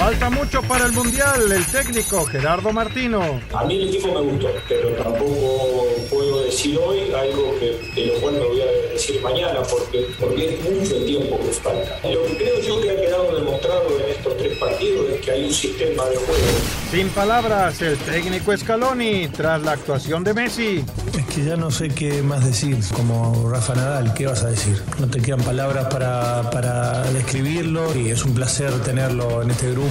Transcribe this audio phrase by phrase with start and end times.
[0.00, 1.52] Falta mucho para el Mundial.
[1.52, 3.38] El técnico Gerardo Martino.
[3.52, 8.14] A mí el equipo me gustó, pero tampoco puedo decir hoy algo que, de lo
[8.14, 12.08] cual me voy a decir mañana, porque, porque es mucho el tiempo que falta.
[12.08, 15.44] Lo que creo yo que ha quedado demostrado en estos tres partidos es que hay
[15.44, 16.46] un sistema de juego.
[16.90, 20.84] Sin palabras, el técnico Scaloni tras la actuación de Messi.
[21.16, 22.78] Es que ya no sé qué más decir.
[22.96, 24.80] Como Rafa Nadal, ¿qué vas a decir?
[24.98, 29.89] No te quedan palabras para, para describirlo y es un placer tenerlo en este grupo.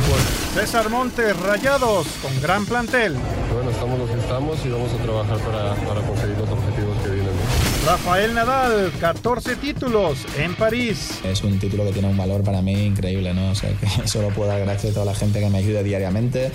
[0.53, 3.15] César Montes, Rayados, con gran plantel.
[3.53, 7.09] Bueno, estamos los que estamos y vamos a trabajar para, para conseguir los objetivos que
[7.09, 7.25] vienen.
[7.25, 7.91] ¿no?
[7.91, 11.19] Rafael Nadal, 14 títulos en París.
[11.23, 13.51] Es un título que tiene un valor para mí increíble, ¿no?
[13.51, 16.51] O sea, que solo puedo dar gracias a toda la gente que me ayuda diariamente,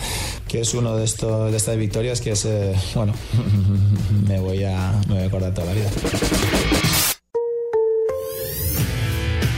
[0.48, 3.14] que es uno de, estos, de estas victorias que es, eh, bueno,
[4.28, 5.90] me voy, a, me voy a acordar toda la vida.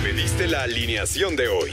[0.02, 1.72] Pediste la alineación de hoy.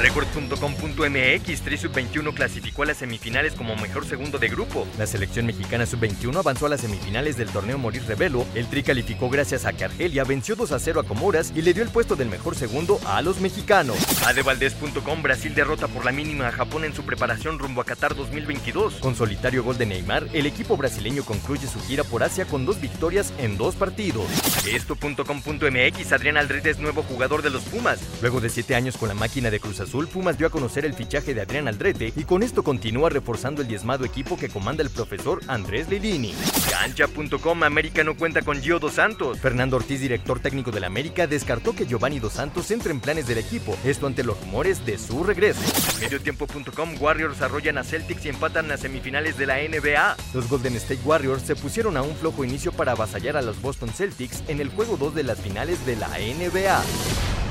[0.00, 4.86] Record.com.mx, Tri Sub-21 clasificó a las semifinales como mejor segundo de grupo.
[4.96, 8.46] La selección mexicana Sub-21 avanzó a las semifinales del torneo Morir Revelo.
[8.54, 11.74] El Tri calificó gracias a que Argelia venció 2 a 0 a Comoras y le
[11.74, 13.96] dio el puesto del mejor segundo a los mexicanos.
[14.24, 18.94] Adevaldez.com, Brasil derrota por la mínima a Japón en su preparación rumbo a Qatar 2022.
[18.94, 22.80] Con solitario gol de Neymar, el equipo brasileño concluye su gira por Asia con dos
[22.80, 24.26] victorias en dos partidos.
[24.66, 27.98] Esto.com.mx, Adrián Aldrete es nuevo jugador de los Pumas.
[28.20, 31.34] Luego de 7 años con la máquina de Cruz Pumas dio a conocer el fichaje
[31.34, 35.40] de Adrián Aldrete y con esto continúa reforzando el diezmado equipo que comanda el profesor
[35.48, 36.34] Andrés Lilini.
[36.70, 39.38] Cancha.com América no cuenta con Gio Dos Santos.
[39.40, 43.38] Fernando Ortiz, director técnico del América, descartó que Giovanni Dos Santos entre en planes del
[43.38, 45.60] equipo, esto ante los rumores de su regreso.
[46.00, 50.16] Mediotiempo.com Warriors arrollan a Celtics y empatan las semifinales de la NBA.
[50.34, 53.88] Los Golden State Warriors se pusieron a un flojo inicio para avasallar a los Boston
[53.88, 57.47] Celtics en el juego 2 de las finales de la NBA.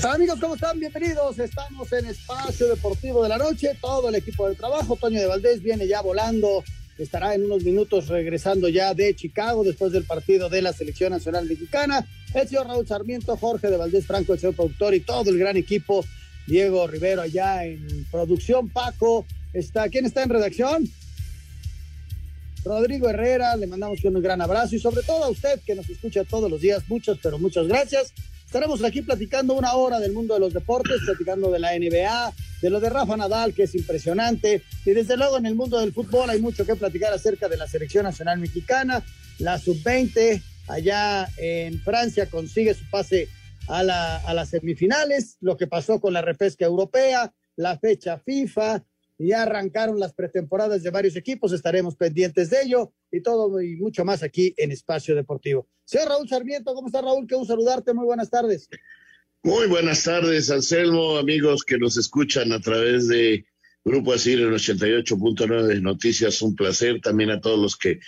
[0.00, 0.40] Están amigos?
[0.40, 0.80] ¿Cómo están?
[0.80, 1.38] Bienvenidos.
[1.38, 3.76] Estamos en Espacio Deportivo de la Noche.
[3.82, 4.96] Todo el equipo de trabajo.
[4.96, 6.64] Toño de Valdés viene ya volando.
[6.96, 11.44] Estará en unos minutos regresando ya de Chicago después del partido de la Selección Nacional
[11.44, 12.08] Mexicana.
[12.32, 15.58] El señor Raúl Sarmiento, Jorge de Valdés Franco, el señor productor y todo el gran
[15.58, 16.02] equipo.
[16.46, 18.70] Diego Rivero allá en producción.
[18.70, 19.90] Paco está.
[19.90, 20.88] ¿Quién está en redacción?
[22.64, 26.24] Rodrigo Herrera, le mandamos un gran abrazo y sobre todo a usted que nos escucha
[26.24, 26.84] todos los días.
[26.88, 28.14] Muchas, pero muchas gracias.
[28.50, 32.70] Estaremos aquí platicando una hora del mundo de los deportes, platicando de la NBA, de
[32.70, 34.64] lo de Rafa Nadal, que es impresionante.
[34.84, 37.68] Y desde luego en el mundo del fútbol hay mucho que platicar acerca de la
[37.68, 39.04] selección nacional mexicana,
[39.38, 43.28] la sub-20, allá en Francia consigue su pase
[43.68, 48.82] a, la, a las semifinales, lo que pasó con la repesca europea, la fecha FIFA,
[49.28, 54.04] ya arrancaron las pretemporadas de varios equipos, estaremos pendientes de ello y todo y mucho
[54.04, 55.68] más aquí en Espacio Deportivo.
[55.84, 57.26] Señor Raúl Sarmiento, ¿cómo está Raúl?
[57.26, 58.68] Qué un saludarte, muy buenas tardes.
[59.42, 63.44] Muy buenas tardes, Anselmo, amigos que nos escuchan a través de
[63.84, 68.00] Grupo Asir en 88.9 de Noticias, un placer también a todos los que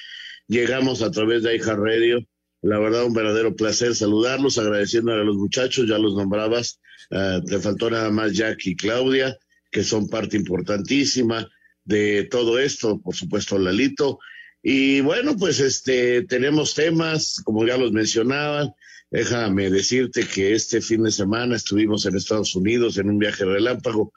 [0.47, 2.27] llegamos a través de iHeart Radio.
[2.63, 7.59] La verdad, un verdadero placer saludarlos, agradeciendo a los muchachos, ya los nombrabas, uh, te
[7.59, 9.37] faltó nada más Jack y Claudia
[9.73, 11.51] que son parte importantísima
[11.85, 14.21] de todo esto, por supuesto Lalito.
[14.63, 18.73] Y bueno, pues este tenemos temas, como ya los mencionaba,
[19.11, 24.13] déjame decirte que este fin de semana estuvimos en Estados Unidos en un viaje relámpago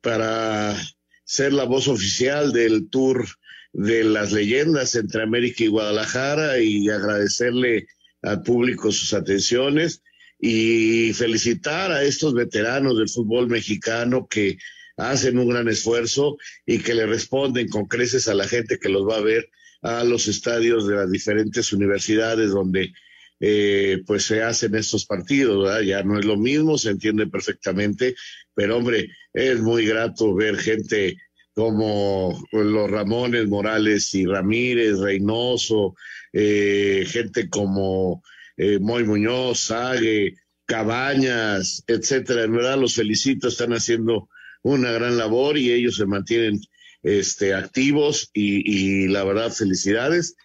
[0.00, 0.76] para
[1.24, 3.26] ser la voz oficial del tour
[3.72, 7.86] de las leyendas entre América y Guadalajara y agradecerle
[8.22, 10.02] al público sus atenciones
[10.38, 14.58] y felicitar a estos veteranos del fútbol mexicano que
[15.00, 16.36] hacen un gran esfuerzo
[16.66, 19.50] y que le responden con creces a la gente que los va a ver
[19.82, 22.92] a los estadios de las diferentes universidades donde
[23.40, 28.14] eh, pues se hacen estos partidos, ya no es lo mismo, se entiende perfectamente,
[28.54, 31.16] pero hombre, es muy grato ver gente
[31.54, 35.96] como los Ramones Morales y Ramírez, Reynoso,
[36.32, 38.22] eh, gente como
[38.56, 40.36] eh, Moy Muñoz, Sague,
[40.66, 42.44] Cabañas, etcétera.
[42.44, 44.28] En verdad los felicito, están haciendo
[44.62, 46.60] una gran labor y ellos se mantienen
[47.02, 50.36] este, activos y, y la verdad felicidades.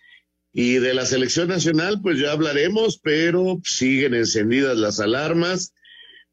[0.53, 5.73] Y de la selección nacional, pues ya hablaremos, pero siguen encendidas las alarmas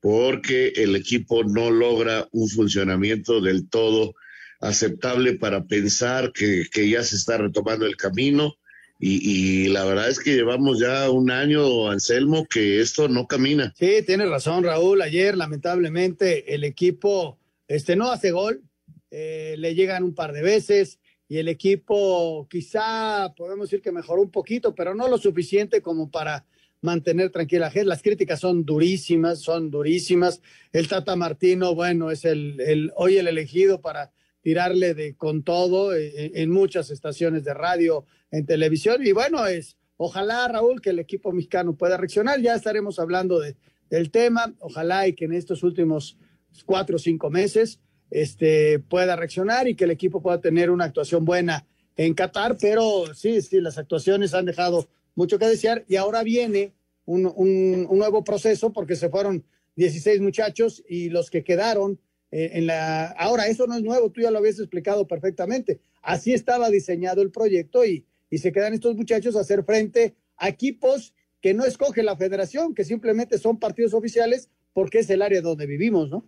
[0.00, 4.14] porque el equipo no logra un funcionamiento del todo
[4.61, 8.56] aceptable para pensar que, que ya se está retomando el camino.
[8.99, 13.75] Y, y, la verdad es que llevamos ya un año, Anselmo, que esto no camina.
[13.76, 15.02] Sí, tienes razón, Raúl.
[15.02, 17.38] Ayer, lamentablemente, el equipo
[17.74, 18.62] este, no hace gol,
[19.10, 24.20] eh, le llegan un par de veces y el equipo quizá podemos decir que mejoró
[24.20, 26.44] un poquito, pero no lo suficiente como para
[26.82, 27.86] mantener tranquila gente.
[27.86, 30.42] Las críticas son durísimas, son durísimas.
[30.72, 35.94] El Tata Martino, bueno, es el, el hoy el elegido para tirarle de con todo
[35.94, 39.06] en, en muchas estaciones de radio, en televisión.
[39.06, 42.38] Y bueno, es ojalá, Raúl, que el equipo mexicano pueda reaccionar.
[42.42, 43.56] Ya estaremos hablando de,
[43.88, 44.54] del tema.
[44.58, 46.19] Ojalá y que en estos últimos
[46.64, 47.81] cuatro o cinco meses
[48.12, 51.66] este, pueda reaccionar y que el equipo pueda tener una actuación buena
[51.96, 52.56] en Qatar.
[52.60, 56.72] Pero sí, sí, las actuaciones han dejado mucho que desear y ahora viene
[57.04, 59.44] un, un, nuevo proceso porque se fueron
[59.76, 61.99] 16 muchachos y los que quedaron
[62.31, 63.06] eh, en la...
[63.06, 65.81] Ahora, eso no es nuevo, tú ya lo habías explicado perfectamente.
[66.02, 70.48] Así estaba diseñado el proyecto y, y se quedan estos muchachos a hacer frente a
[70.48, 75.43] equipos que no escoge la federación, que simplemente son partidos oficiales porque es el área
[75.43, 76.26] donde vivimos, ¿no?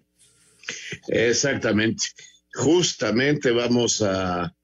[1.09, 2.05] Exactamente.
[2.53, 4.55] Justamente vamos a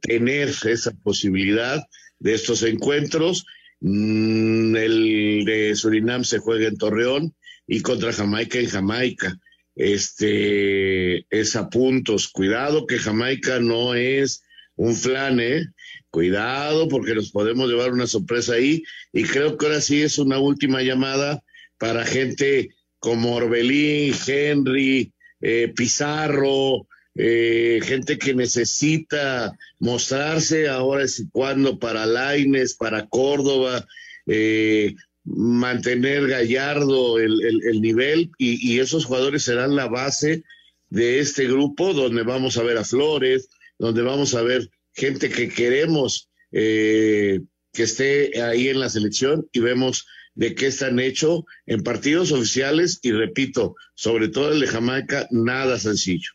[0.00, 1.82] tener esa posibilidad
[2.18, 3.46] de estos encuentros.
[3.80, 7.34] Mm, el de Surinam se juega en Torreón
[7.66, 9.38] y contra Jamaica en Jamaica.
[9.76, 12.28] Este es a puntos.
[12.28, 14.42] Cuidado que Jamaica no es
[14.74, 15.66] un flan, ¿eh?
[16.10, 18.82] Cuidado porque nos podemos llevar una sorpresa ahí.
[19.12, 21.42] Y creo que ahora sí es una última llamada
[21.78, 31.78] para gente como Orbelín, Henry, eh, Pizarro, eh, gente que necesita mostrarse ahora es cuando
[31.78, 33.86] para Laines, para Córdoba,
[34.26, 34.94] eh,
[35.24, 40.42] mantener gallardo el, el, el nivel y, y, esos jugadores serán la base
[40.90, 43.48] de este grupo donde vamos a ver a Flores,
[43.78, 47.40] donde vamos a ver gente que queremos eh,
[47.72, 50.06] que esté ahí en la selección y vemos
[50.38, 55.80] de qué están hechos en partidos oficiales y repito, sobre todo el de Jamaica, nada
[55.80, 56.30] sencillo.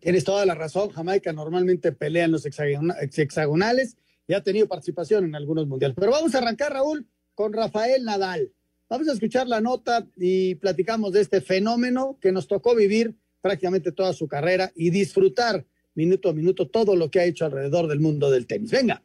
[0.00, 5.34] Tienes toda la razón, Jamaica normalmente pelea en los hexagonales y ha tenido participación en
[5.34, 5.94] algunos mundiales.
[6.00, 8.50] Pero vamos a arrancar, Raúl, con Rafael Nadal.
[8.88, 13.92] Vamos a escuchar la nota y platicamos de este fenómeno que nos tocó vivir prácticamente
[13.92, 18.00] toda su carrera y disfrutar minuto a minuto todo lo que ha hecho alrededor del
[18.00, 18.70] mundo del tenis.
[18.70, 19.02] Venga.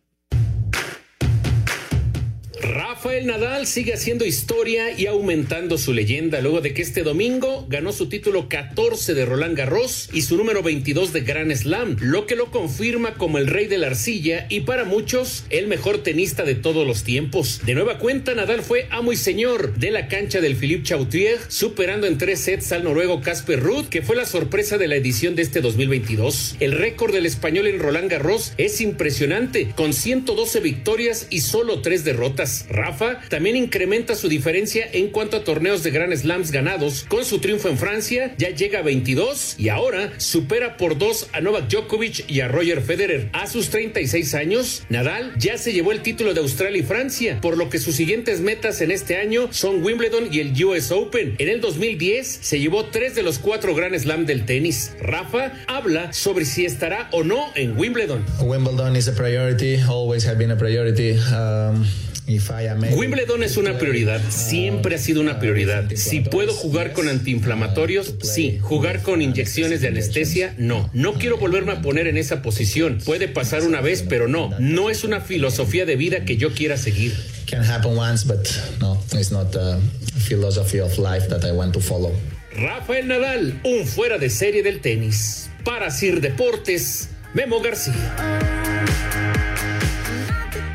[2.62, 7.92] Rafael Nadal sigue haciendo historia y aumentando su leyenda luego de que este domingo ganó
[7.92, 12.36] su título 14 de Roland Garros y su número 22 de Grand Slam, lo que
[12.36, 16.56] lo confirma como el rey de la arcilla y para muchos el mejor tenista de
[16.56, 17.62] todos los tiempos.
[17.66, 22.08] De nueva cuenta, Nadal fue amo y señor de la cancha del Philippe Chautier, superando
[22.08, 25.44] en tres sets al noruego Casper Ruud, que fue la sorpresa de la edición de
[25.44, 26.56] este 2022.
[26.60, 32.04] El récord del español en Roland Garros es impresionante, con 112 victorias y solo tres
[32.04, 32.47] derrotas.
[32.70, 37.06] Rafa también incrementa su diferencia en cuanto a torneos de Grand Slams ganados.
[37.08, 41.42] Con su triunfo en Francia ya llega a 22 y ahora supera por dos a
[41.42, 43.30] Novak Djokovic y a Roger Federer.
[43.34, 47.58] A sus 36 años, Nadal ya se llevó el título de Australia y Francia, por
[47.58, 51.36] lo que sus siguientes metas en este año son Wimbledon y el US Open.
[51.38, 54.94] En el 2010 se llevó tres de los cuatro Grand Slam del tenis.
[55.00, 58.26] Rafa habla sobre si estará o no en Wimbledon.
[58.42, 61.18] Wimbledon is a priority, always have been a priority.
[61.34, 61.86] Um...
[62.28, 65.90] Wimbledon es una prioridad, siempre ha sido una prioridad.
[65.96, 68.60] Si puedo jugar con antiinflamatorios, sí.
[68.62, 70.90] Jugar con inyecciones de anestesia, no.
[70.94, 73.00] No quiero volverme a poner en esa posición.
[73.06, 74.52] Puede pasar una vez, pero no.
[74.60, 77.16] No es una filosofía de vida que yo quiera seguir.
[77.50, 78.46] Can happen once, but
[78.82, 79.80] no, it's not a
[80.18, 82.12] philosophy of life that I want to follow.
[82.54, 85.50] Rafael Nadal, un fuera de serie del tenis.
[85.64, 87.94] Para Sir Deportes, Memo García.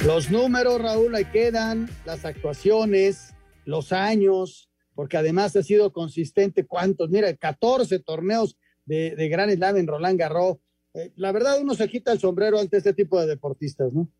[0.05, 6.67] Los números, Raúl, ahí quedan, las actuaciones, los años, porque además ha sido consistente.
[6.67, 7.09] ¿Cuántos?
[7.09, 10.57] Mira, 14 torneos de, Gran Slam en Roland Garros.
[10.95, 14.11] Eh, la verdad, uno se quita el sombrero ante este tipo de deportistas, ¿no?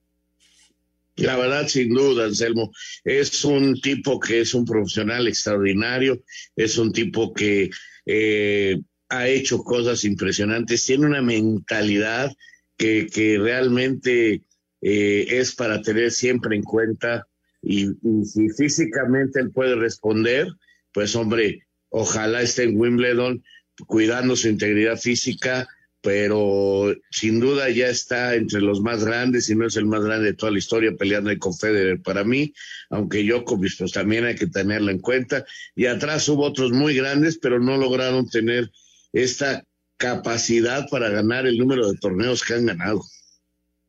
[1.17, 2.71] La verdad, sin duda, Anselmo,
[3.03, 6.23] es un tipo que es un profesional extraordinario,
[6.55, 7.71] es un tipo que
[8.07, 12.33] eh, ha hecho cosas impresionantes, tiene una mentalidad
[12.79, 14.43] que, que realmente
[14.83, 17.27] eh, es para tener siempre en cuenta
[17.63, 17.87] y,
[18.25, 20.49] si físicamente él puede responder,
[20.93, 23.43] pues hombre, ojalá esté en Wimbledon
[23.87, 25.69] cuidando su integridad física,
[26.03, 30.27] pero sin duda ya está entre los más grandes, y no es el más grande
[30.27, 32.53] de toda la historia, peleando con Federer para mí,
[32.91, 35.45] aunque Djokovic pues también hay que tenerlo en cuenta.
[35.77, 38.73] Y atrás hubo otros muy grandes, pero no lograron tener
[39.13, 39.65] esta
[39.97, 43.03] capacidad para ganar el número de torneos que han ganado.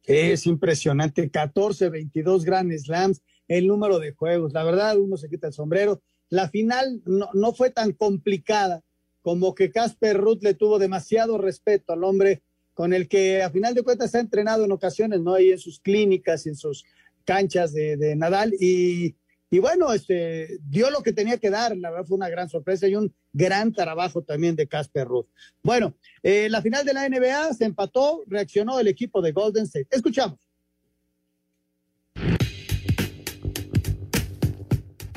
[0.05, 4.53] Es impresionante, 14, 22 Grand Slams, el número de juegos.
[4.53, 6.01] La verdad, uno se quita el sombrero.
[6.29, 8.83] La final no, no fue tan complicada
[9.21, 12.41] como que Casper Ruth le tuvo demasiado respeto al hombre
[12.73, 15.35] con el que a final de cuentas ha entrenado en ocasiones, ¿no?
[15.35, 16.83] Ahí en sus clínicas, en sus
[17.23, 19.15] canchas de, de Nadal y,
[19.53, 22.87] y, bueno, este, dio lo que tenía que dar, la verdad fue una gran sorpresa
[22.87, 25.27] y un gran trabajo también de Casper Ruth.
[25.61, 25.93] Bueno,
[26.23, 29.89] eh, la final de la NBA se empató, reaccionó el equipo de Golden State.
[29.91, 30.39] Escuchamos.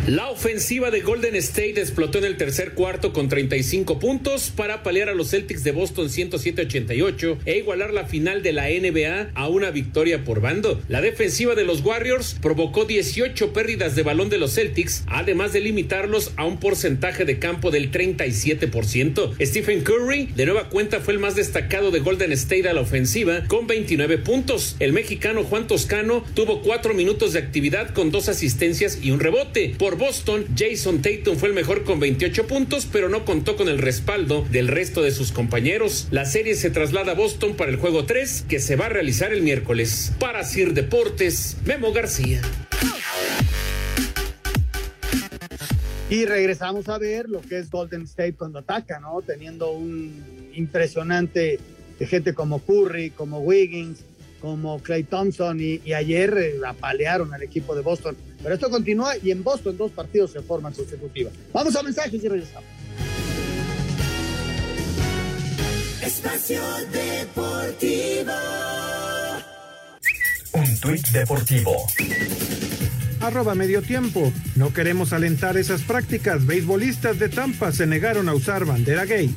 [0.07, 5.09] La ofensiva de Golden State explotó en el tercer cuarto con 35 puntos para paliar
[5.09, 9.73] a los Celtics de Boston 107-88 e igualar la final de la NBA a una
[9.73, 10.81] victoria por bando.
[10.87, 15.59] La defensiva de los Warriors provocó 18 pérdidas de balón de los Celtics, además de
[15.59, 19.45] limitarlos a un porcentaje de campo del 37%.
[19.45, 23.43] Stephen Curry, de nueva cuenta, fue el más destacado de Golden State a la ofensiva
[23.49, 24.77] con 29 puntos.
[24.79, 29.75] El mexicano Juan Toscano tuvo 4 minutos de actividad con dos asistencias y un rebote.
[29.97, 34.47] Boston, Jason Tatum fue el mejor con 28 puntos, pero no contó con el respaldo
[34.51, 36.09] del resto de sus compañeros.
[36.11, 39.33] La serie se traslada a Boston para el juego 3, que se va a realizar
[39.33, 40.13] el miércoles.
[40.21, 42.41] Para Sir Deportes, Memo García.
[46.09, 49.23] Y regresamos a ver lo que es Golden State cuando ataca, ¿no?
[49.23, 51.59] Teniendo un impresionante
[51.99, 54.05] de gente como Curry, como Wiggins,
[54.41, 58.17] como Clay Thompson y, y ayer eh, apalearon al equipo de Boston.
[58.43, 61.31] Pero esto continúa y en Boston dos partidos en forma consecutiva.
[61.53, 62.69] Vamos a mensajes y regresamos.
[66.03, 66.63] Espacio
[66.93, 68.33] Deportivo.
[70.53, 71.87] Un tuit deportivo.
[73.21, 74.33] Arroba medio tiempo.
[74.55, 76.47] No queremos alentar esas prácticas.
[76.47, 79.35] Beisbolistas de Tampa se negaron a usar bandera gay.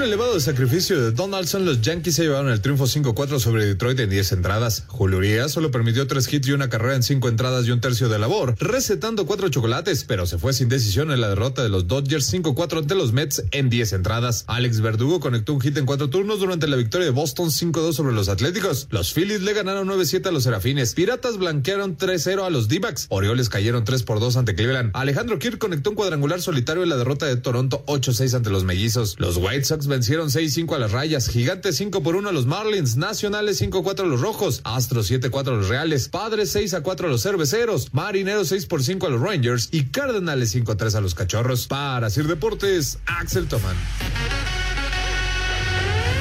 [0.00, 4.08] Un elevado sacrificio de Donaldson, los Yankees se llevaron el triunfo 5-4 sobre Detroit en
[4.08, 4.84] 10 entradas.
[4.86, 8.08] Julio Urias solo permitió 3 hits y una carrera en 5 entradas y un tercio
[8.08, 11.86] de labor, recetando 4 chocolates, pero se fue sin decisión en la derrota de los
[11.86, 14.44] Dodgers 5-4 ante los Mets en 10 entradas.
[14.46, 18.14] Alex Verdugo conectó un hit en 4 turnos durante la victoria de Boston 5-2 sobre
[18.14, 18.88] los Atléticos.
[18.88, 20.94] Los Phillies le ganaron 9-7 a los Serafines.
[20.94, 23.06] Piratas blanquearon 3-0 a los D-backs.
[23.10, 24.92] Orioles cayeron 3-2 ante Cleveland.
[24.94, 29.16] Alejandro Kirk conectó un cuadrangular solitario en la derrota de Toronto 8-6 ante los Mellizos.
[29.18, 32.96] Los White Sox vencieron 6-5 a las Rayas, Gigantes 5 por 1 a los Marlins,
[32.96, 37.92] Nacionales 5-4 a los Rojos, Astros 7-4 a los Reales, Padres 6-4 a los Cerveceros,
[37.92, 41.66] Marineros 6 por 5 a los Rangers y Cardenales 5-3 a los Cachorros.
[41.66, 43.76] Para Sir Deportes, Axel Toman.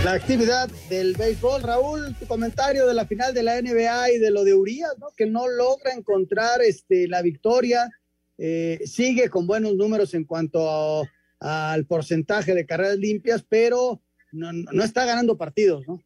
[0.03, 4.31] La actividad del béisbol, Raúl, tu comentario de la final de la NBA y de
[4.31, 5.07] lo de Urias, ¿no?
[5.15, 7.89] Que no logra encontrar este, la victoria,
[8.37, 11.03] eh, sigue con buenos números en cuanto a
[11.39, 16.03] al porcentaje de carreras limpias, pero no, no está ganando partidos, ¿no?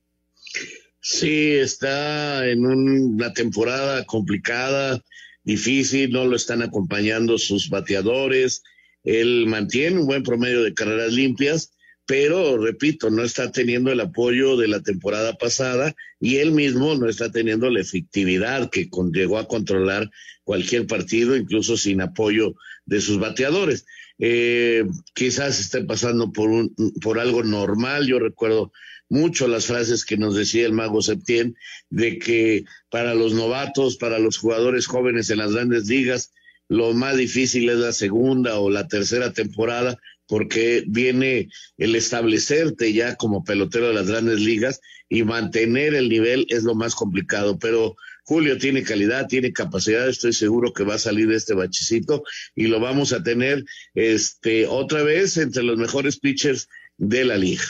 [1.01, 5.03] Sí, está en un, una temporada complicada,
[5.43, 8.63] difícil, no lo están acompañando sus bateadores,
[9.03, 11.73] él mantiene un buen promedio de carreras limpias,
[12.05, 17.09] pero repito, no está teniendo el apoyo de la temporada pasada y él mismo no
[17.09, 20.09] está teniendo la efectividad que con, llegó a controlar
[20.43, 23.85] cualquier partido, incluso sin apoyo de sus bateadores
[24.19, 28.07] eh, quizás esté pasando por, un, por algo normal.
[28.07, 28.71] Yo recuerdo
[29.09, 31.55] mucho las frases que nos decía el mago Septién
[31.89, 36.31] de que para los novatos, para los jugadores jóvenes en las grandes ligas,
[36.69, 43.15] lo más difícil es la segunda o la tercera temporada porque viene el establecerte ya
[43.15, 44.79] como pelotero de las grandes ligas
[45.09, 50.33] y mantener el nivel es lo más complicado, pero Julio tiene calidad, tiene capacidad, estoy
[50.33, 52.23] seguro que va a salir de este bachecito
[52.55, 53.63] y lo vamos a tener
[53.93, 57.63] este otra vez entre los mejores pitchers de la liga.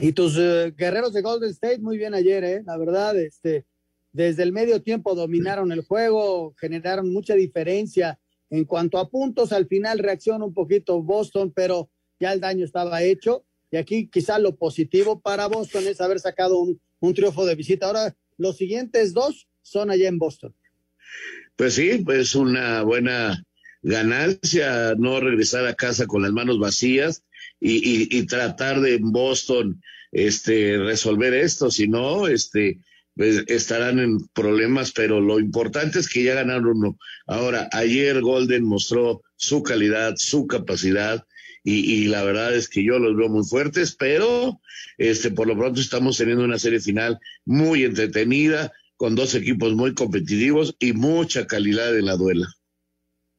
[0.00, 2.62] Y tus eh, guerreros de Golden State, muy bien ayer, ¿eh?
[2.64, 3.64] La verdad, este,
[4.12, 8.20] desde el medio tiempo dominaron el juego, generaron mucha diferencia
[8.50, 9.52] en cuanto a puntos.
[9.52, 13.44] Al final reacciona un poquito Boston, pero ya el daño estaba hecho.
[13.72, 17.86] Y aquí quizá lo positivo para Boston es haber sacado un, un triunfo de visita.
[17.86, 20.54] Ahora, los siguientes dos son allá en Boston.
[21.56, 23.44] Pues sí, pues una buena
[23.82, 27.22] ganancia, no regresar a casa con las manos vacías
[27.60, 32.78] y, y, tratar de en Boston este, resolver esto, si no, este,
[33.14, 36.98] pues, estarán en problemas, pero lo importante es que ya ganaron uno.
[37.26, 41.26] Ahora, ayer Golden mostró su calidad, su capacidad,
[41.62, 44.60] y, y, la verdad es que yo los veo muy fuertes, pero
[44.98, 49.94] este, por lo pronto estamos teniendo una serie final muy entretenida, con dos equipos muy
[49.94, 52.46] competitivos y mucha calidad en la duela.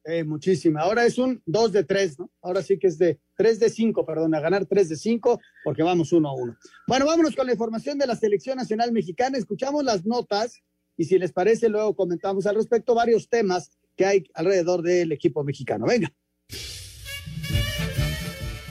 [0.04, 0.82] Eh, muchísima.
[0.82, 2.32] Ahora es un 2 de 3, ¿no?
[2.42, 5.84] Ahora sí que es de 3 de 5, perdón, a ganar 3 de 5 porque
[5.84, 6.58] vamos 1 a 1.
[6.88, 9.38] Bueno, vámonos con la información de la Selección Nacional Mexicana.
[9.38, 10.64] Escuchamos las notas
[10.98, 15.44] y si les parece, luego comentamos al respecto varios temas que hay alrededor del equipo
[15.44, 15.86] mexicano.
[15.86, 16.12] Venga.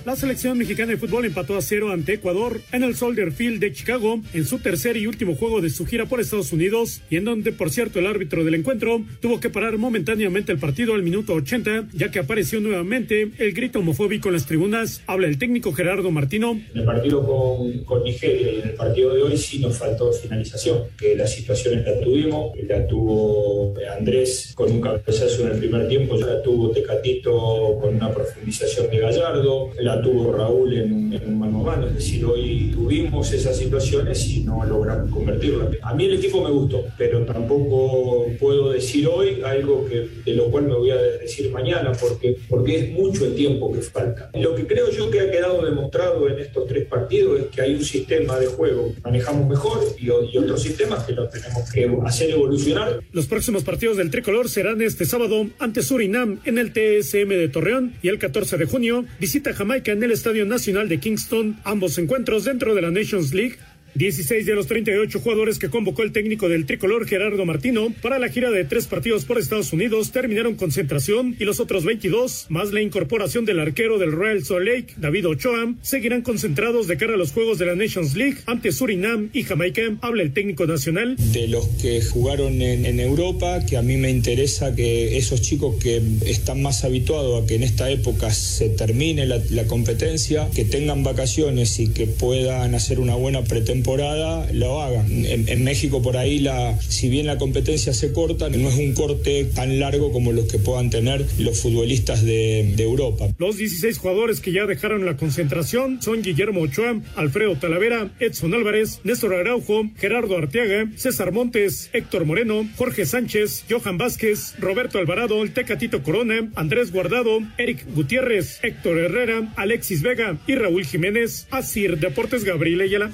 [0.06, 3.72] La selección mexicana de fútbol empató a cero ante Ecuador en el Soldier Field de
[3.74, 7.26] Chicago en su tercer y último juego de su gira por Estados Unidos y en
[7.26, 11.34] donde, por cierto, el árbitro del encuentro tuvo que parar momentáneamente el partido al minuto
[11.34, 15.02] 80 ya que apareció nuevamente el grito homofóbico en las tribunas.
[15.06, 16.52] Habla el técnico Gerardo Martino.
[16.52, 20.10] En el partido con, con Nigeria y en el partido de hoy sí nos faltó
[20.14, 25.88] finalización, que las situaciones la tuvimos, la tuvo Andrés con un cabezazo en el primer
[25.88, 31.60] tiempo, la tuvo Tecatito con una profundización de Gallardo, la tuvo Raúl en, en, mano
[31.60, 31.86] a mano.
[31.86, 35.68] Es decir, hoy tuvimos esas situaciones y no logramos convertirlas.
[35.82, 40.50] A mí el equipo me gustó, pero tampoco puedo decir hoy algo que, de lo
[40.50, 44.30] cual me voy a decir mañana, porque, porque es mucho el tiempo que falta.
[44.34, 47.74] Lo que creo yo que ha quedado demostrado en estos tres partidos es que hay
[47.74, 51.90] un sistema de juego que manejamos mejor y, y otros sistemas que lo tenemos que
[52.04, 53.00] hacer evolucionar.
[53.12, 57.94] Los próximos partidos del tricolor serán este sábado ante Surinam en el TSM de Torreón
[58.02, 62.44] y el 14 de junio visita Jamaica en el Estadio Nacional de Kingston, ambos encuentros
[62.44, 63.56] dentro de la Nations League
[63.94, 68.28] 16 de los 38 jugadores que convocó el técnico del tricolor Gerardo Martino para la
[68.28, 72.82] gira de tres partidos por Estados Unidos terminaron concentración y los otros 22, más la
[72.82, 77.32] incorporación del arquero del Royal Salt Lake, David Ochoa, seguirán concentrados de cara a los
[77.32, 79.82] juegos de la Nations League ante Surinam y Jamaica.
[80.02, 81.16] Habla el técnico nacional.
[81.32, 85.82] De los que jugaron en, en Europa, que a mí me interesa que esos chicos
[85.82, 90.64] que están más habituados a que en esta época se termine la, la competencia, que
[90.64, 95.06] tengan vacaciones y que puedan hacer una buena pretemporada temporada lo hagan.
[95.08, 99.44] En, México por ahí, la, si bien la competencia se corta, no es un corte
[99.54, 103.28] tan largo como los que puedan tener los futbolistas de, de Europa.
[103.38, 109.00] Los 16 jugadores que ya dejaron la concentración son Guillermo Ochoa, Alfredo Talavera, Edson Álvarez,
[109.04, 115.54] Néstor Araujo, Gerardo Arteaga, César Montes, Héctor Moreno, Jorge Sánchez, Johan Vázquez, Roberto Alvarado, el
[115.54, 121.46] Tecatito Corona, Andrés Guardado, Eric Gutiérrez, Héctor Herrera, Alexis Vega y Raúl Jiménez.
[121.50, 123.10] Asir Deportes Gabriel Ayala.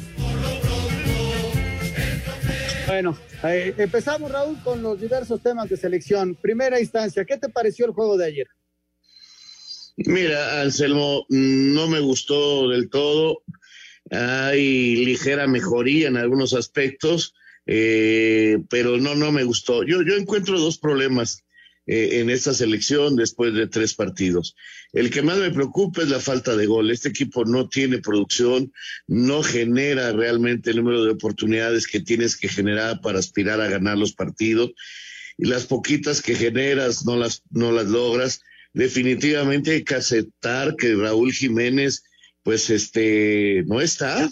[2.86, 6.36] Bueno, eh, empezamos Raúl con los diversos temas de selección.
[6.36, 8.46] Primera instancia, ¿qué te pareció el juego de ayer?
[9.96, 13.42] Mira, Anselmo, no me gustó del todo.
[14.10, 17.34] Hay ligera mejoría en algunos aspectos,
[17.66, 19.82] eh, pero no, no me gustó.
[19.82, 21.42] Yo, yo encuentro dos problemas
[21.88, 24.56] eh, en esta selección después de tres partidos.
[24.92, 26.90] El que más me preocupa es la falta de gol.
[26.90, 28.72] Este equipo no tiene producción,
[29.06, 33.98] no genera realmente el número de oportunidades que tienes que generar para aspirar a ganar
[33.98, 34.72] los partidos.
[35.38, 38.40] Y las poquitas que generas no las, no las logras.
[38.72, 42.02] Definitivamente hay que aceptar que Raúl Jiménez,
[42.42, 44.28] pues este, no está.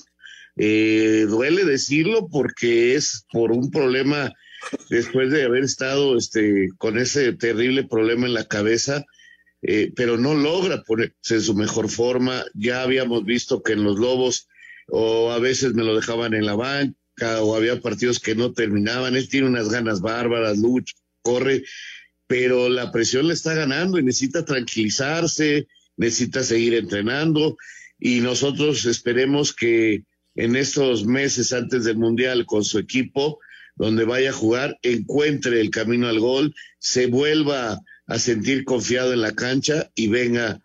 [0.57, 4.33] Eh, duele decirlo porque es por un problema
[4.91, 9.05] después de haber estado este, con ese terrible problema en la cabeza,
[9.63, 12.45] eh, pero no logra ponerse en su mejor forma.
[12.55, 14.49] Ya habíamos visto que en los Lobos
[14.89, 19.17] o a veces me lo dejaban en la banca o había partidos que no terminaban.
[19.17, 21.65] Él tiene unas ganas bárbaras, lucha, corre,
[22.27, 27.57] pero la presión le está ganando y necesita tranquilizarse, necesita seguir entrenando
[27.99, 33.39] y nosotros esperemos que en estos meses antes del Mundial con su equipo,
[33.77, 39.21] donde vaya a jugar, encuentre el camino al gol, se vuelva a sentir confiado en
[39.21, 40.61] la cancha y venga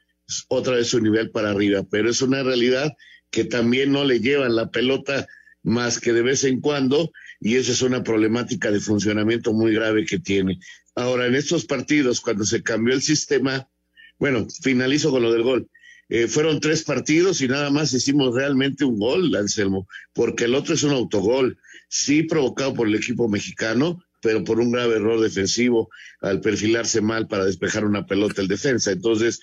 [0.48, 1.84] otra vez su nivel para arriba.
[1.90, 2.96] Pero es una realidad
[3.32, 5.28] que también no le llevan la pelota
[5.64, 10.06] más que de vez en cuando y esa es una problemática de funcionamiento muy grave
[10.06, 10.60] que tiene.
[10.96, 13.70] Ahora, en estos partidos, cuando se cambió el sistema,
[14.18, 15.70] bueno, finalizo con lo del gol.
[16.10, 20.74] eh, fueron tres partidos y nada más hicimos realmente un gol, Anselmo, porque el otro
[20.74, 21.58] es un autogol,
[21.90, 25.90] sí provocado por el equipo mexicano, pero por un grave error defensivo
[26.22, 28.92] al perfilarse mal para despejar una pelota el defensa.
[28.92, 29.40] Entonces,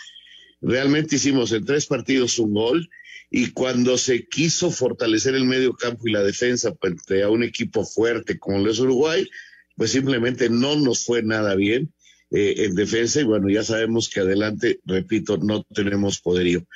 [0.60, 2.88] realmente hicimos en tres partidos un gol
[3.30, 7.84] y cuando se quiso fortalecer el medio campo y la defensa frente a un equipo
[7.84, 9.28] fuerte como el es Uruguay,
[9.76, 11.92] pues simplemente no nos fue nada bien
[12.30, 16.66] eh, en defensa y bueno, ya sabemos que adelante, repito, no tenemos poderío.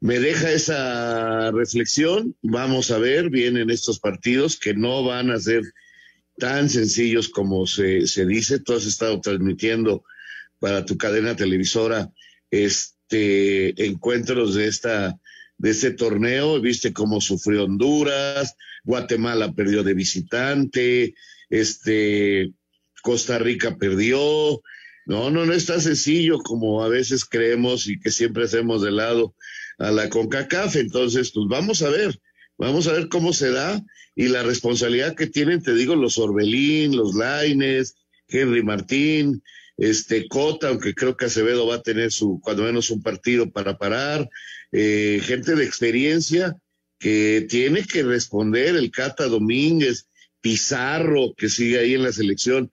[0.00, 5.62] Me deja esa reflexión, vamos a ver, vienen estos partidos que no van a ser
[6.38, 10.02] tan sencillos como se, se dice, tú has estado transmitiendo
[10.58, 12.10] para tu cadena televisora
[12.50, 15.18] este encuentros de esta
[15.58, 21.14] de este torneo, viste cómo sufrió Honduras, Guatemala perdió de visitante,
[21.50, 22.52] este
[23.02, 24.62] Costa Rica perdió.
[25.04, 28.92] No, no, no es tan sencillo como a veces creemos y que siempre hacemos de
[28.92, 29.34] lado
[29.80, 30.76] a la CONCACAF.
[30.76, 32.20] Entonces, pues vamos a ver,
[32.56, 33.82] vamos a ver cómo se da
[34.14, 37.96] y la responsabilidad que tienen, te digo, los Orbelín, los Laines,
[38.28, 39.42] Henry Martín,
[39.76, 43.78] este Cota, aunque creo que Acevedo va a tener su, cuando menos un partido para
[43.78, 44.28] parar,
[44.72, 46.56] eh, gente de experiencia
[46.98, 50.06] que tiene que responder, el Cata Domínguez,
[50.42, 52.70] Pizarro, que sigue ahí en la selección.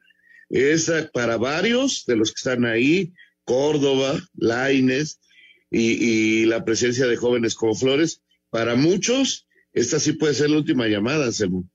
[0.49, 3.13] Es para varios de los que están ahí,
[3.45, 5.19] Córdoba, Laines
[5.69, 10.87] y, la presencia de jóvenes como Flores, para muchos, esta sí puede ser la última
[10.87, 11.69] llamada, Selmo.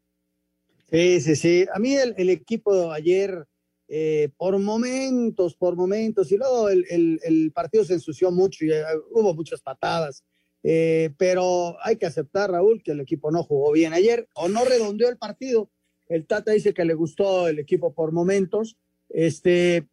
[0.90, 1.66] Sí, sí, sí.
[1.74, 3.46] A mí el, el equipo ayer,
[3.88, 6.84] eh, por momentos, por momentos, y luego el,
[7.22, 10.24] el, partido se ensució mucho y uh, hubo muchas patadas.
[10.64, 14.64] Eh, pero hay que aceptar, Raúl, que el equipo no jugó bien ayer o no
[14.64, 15.70] redondeó el partido.
[16.08, 18.76] El Tata dice que le gustó el equipo por momentos.
[19.08, 19.88] Este,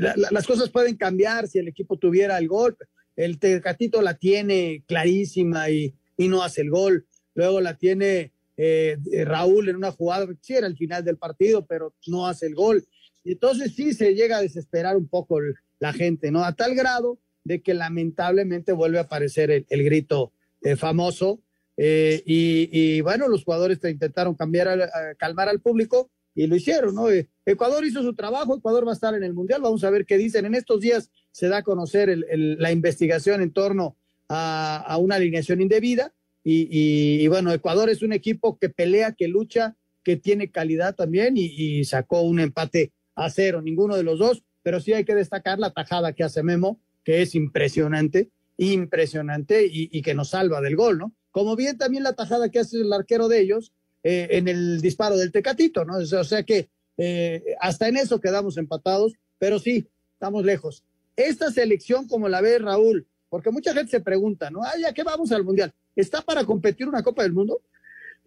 [0.00, 2.76] la, la, las cosas pueden cambiar si el equipo tuviera el gol.
[3.16, 7.06] El Tecatito la tiene clarísima y, y no hace el gol.
[7.34, 11.94] Luego la tiene eh, Raúl en una jugada, sí era el final del partido, pero
[12.06, 12.84] no hace el gol.
[13.24, 15.38] Y entonces sí se llega a desesperar un poco
[15.78, 16.44] la gente, ¿no?
[16.44, 21.40] A tal grado de que lamentablemente vuelve a aparecer el, el grito eh, famoso.
[21.76, 27.06] Eh, y, y, bueno, los jugadores intentaron cambiar, calmar al público y lo hicieron, ¿no?
[27.46, 30.18] Ecuador hizo su trabajo, Ecuador va a estar en el Mundial, vamos a ver qué
[30.18, 30.44] dicen.
[30.44, 33.96] En estos días se da a conocer el, la investigación en torno
[34.28, 36.12] a, una alineación indebida
[36.42, 41.84] y, bueno, Ecuador es un equipo que pelea, que lucha, que tiene calidad también y,
[41.84, 45.72] sacó un empate a cero, ninguno de los dos, pero sí hay que destacar la
[45.72, 51.12] tajada que hace Memo, que es impresionante, impresionante y, que nos salva del gol, ¿no?
[51.30, 55.16] Como bien también la tajada que hace el arquero de ellos eh, en el disparo
[55.16, 55.98] del Tecatito, ¿no?
[55.98, 60.84] O sea, o sea que eh, hasta en eso quedamos empatados, pero sí, estamos lejos.
[61.20, 64.62] Esta selección, como la ve Raúl, porque mucha gente se pregunta, ¿no?
[64.64, 65.72] Ay, ¿a qué vamos al Mundial?
[65.94, 67.60] ¿Está para competir una Copa del Mundo?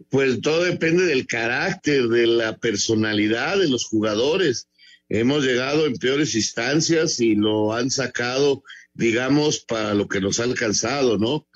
[0.10, 4.68] Pues todo depende del carácter, de la personalidad de los jugadores.
[5.10, 10.44] Hemos llegado en peores instancias y lo han sacado, digamos, para lo que nos ha
[10.44, 11.48] alcanzado, ¿no?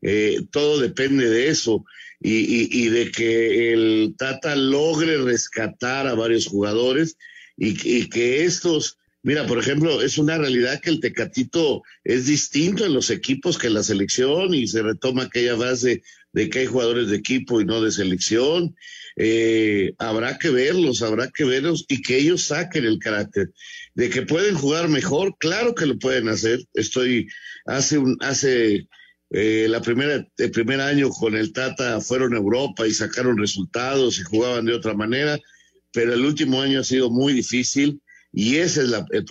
[0.00, 1.84] Eh, todo depende de eso
[2.20, 7.16] y, y, y, de que el Tata logre rescatar a varios jugadores
[7.56, 12.84] y, y que estos Mira, por ejemplo, es una realidad que el Tecatito es distinto
[12.84, 16.02] en los equipos que en la selección y se retoma aquella base
[16.34, 18.76] de que hay jugadores de equipo y no de selección.
[19.16, 23.50] Eh, habrá que verlos, habrá que verlos y que ellos saquen el carácter.
[23.94, 26.60] De que pueden jugar mejor, claro que lo pueden hacer.
[26.74, 27.26] Estoy,
[27.64, 28.88] hace un, hace
[29.30, 34.18] eh, la primera, el primer año con el Tata fueron a Europa y sacaron resultados
[34.18, 35.38] y jugaban de otra manera,
[35.94, 38.02] pero el último año ha sido muy difícil
[38.34, 39.24] y ese es la, el,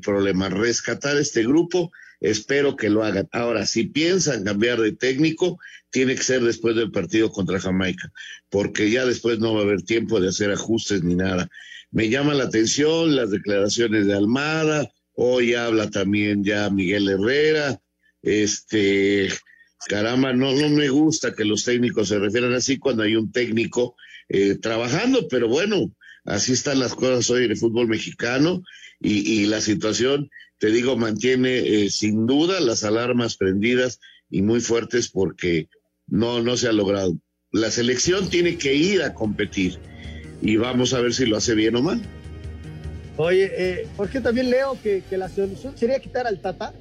[0.00, 3.26] problema, rescatar este grupo, espero que lo hagan.
[3.32, 5.58] Ahora, si piensan cambiar de técnico,
[5.90, 8.12] tiene que ser después del partido contra Jamaica,
[8.50, 11.48] porque ya después no va a haber tiempo de hacer ajustes ni nada.
[11.90, 17.80] Me llama la atención las declaraciones de Almada, hoy habla también ya Miguel Herrera,
[18.20, 19.28] este,
[19.86, 23.96] caramba, no, no me gusta que los técnicos se refieran así cuando hay un técnico
[24.28, 25.90] eh, trabajando, pero bueno,
[26.24, 28.62] Así están las cosas hoy en el fútbol mexicano
[29.00, 33.98] y, y la situación, te digo, mantiene eh, sin duda las alarmas prendidas
[34.30, 35.68] y muy fuertes porque
[36.06, 37.16] no, no se ha logrado.
[37.50, 39.78] La selección tiene que ir a competir
[40.40, 42.00] y vamos a ver si lo hace bien o mal.
[43.16, 46.72] Oye, eh, porque también leo que, que la solución sería quitar al Tata.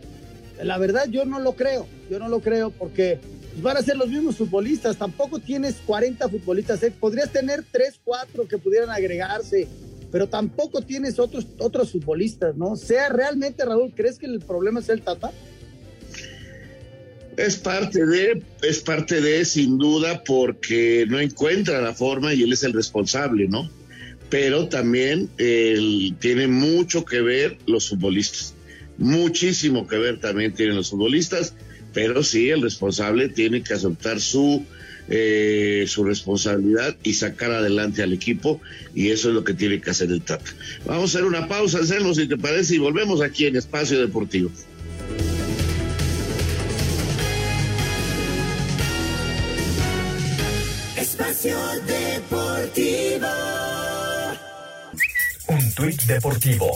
[0.63, 3.19] La verdad yo no lo creo, yo no lo creo porque
[3.57, 4.97] van a ser los mismos futbolistas.
[4.97, 6.81] Tampoco tienes 40 futbolistas.
[6.83, 6.93] ¿eh?
[6.97, 9.67] Podrías tener 3, 4 que pudieran agregarse,
[10.11, 12.75] pero tampoco tienes otros, otros futbolistas, ¿no?
[12.75, 15.31] Sea realmente, Raúl, ¿crees que el problema es el Tata?
[17.37, 22.53] Es parte de, es parte de, sin duda, porque no encuentra la forma y él
[22.53, 23.69] es el responsable, ¿no?
[24.29, 28.53] Pero también él, tiene mucho que ver los futbolistas,
[28.97, 31.53] muchísimo que ver también tienen los futbolistas,
[31.93, 34.65] pero sí el responsable tiene que aceptar su
[35.13, 38.62] eh, su responsabilidad y sacar adelante al equipo
[38.95, 40.51] y eso es lo que tiene que hacer el Tata.
[40.86, 44.51] Vamos a hacer una pausa, Anselmo, si te parece, y volvemos aquí en Espacio Deportivo.
[50.95, 53.27] Espacio Deportivo.
[55.47, 56.71] Un tuit deportivo.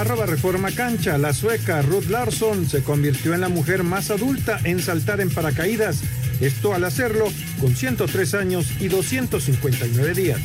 [0.00, 4.80] Arroba Reforma Cancha, la sueca Ruth Larsson se convirtió en la mujer más adulta en
[4.80, 6.00] saltar en paracaídas.
[6.40, 7.26] Esto al hacerlo
[7.60, 10.40] con 103 años y 259 días.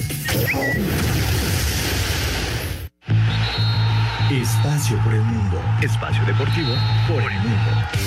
[4.30, 5.62] Espacio por el mundo.
[5.82, 6.76] Espacio deportivo
[7.08, 8.05] por el mundo.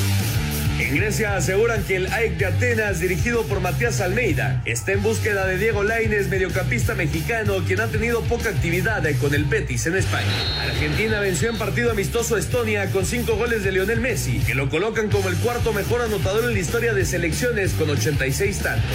[0.90, 5.59] En aseguran que el AEK de Atenas, dirigido por Matías Almeida, está en búsqueda de
[5.59, 10.27] Diego Laines, mediocampista mexicano, quien ha tenido poca actividad con el Betis en España.
[10.62, 14.70] Argentina venció en partido amistoso a Estonia con cinco goles de Lionel Messi, que lo
[14.70, 18.90] colocan como el cuarto mejor anotador en la historia de selecciones con 86 tantos.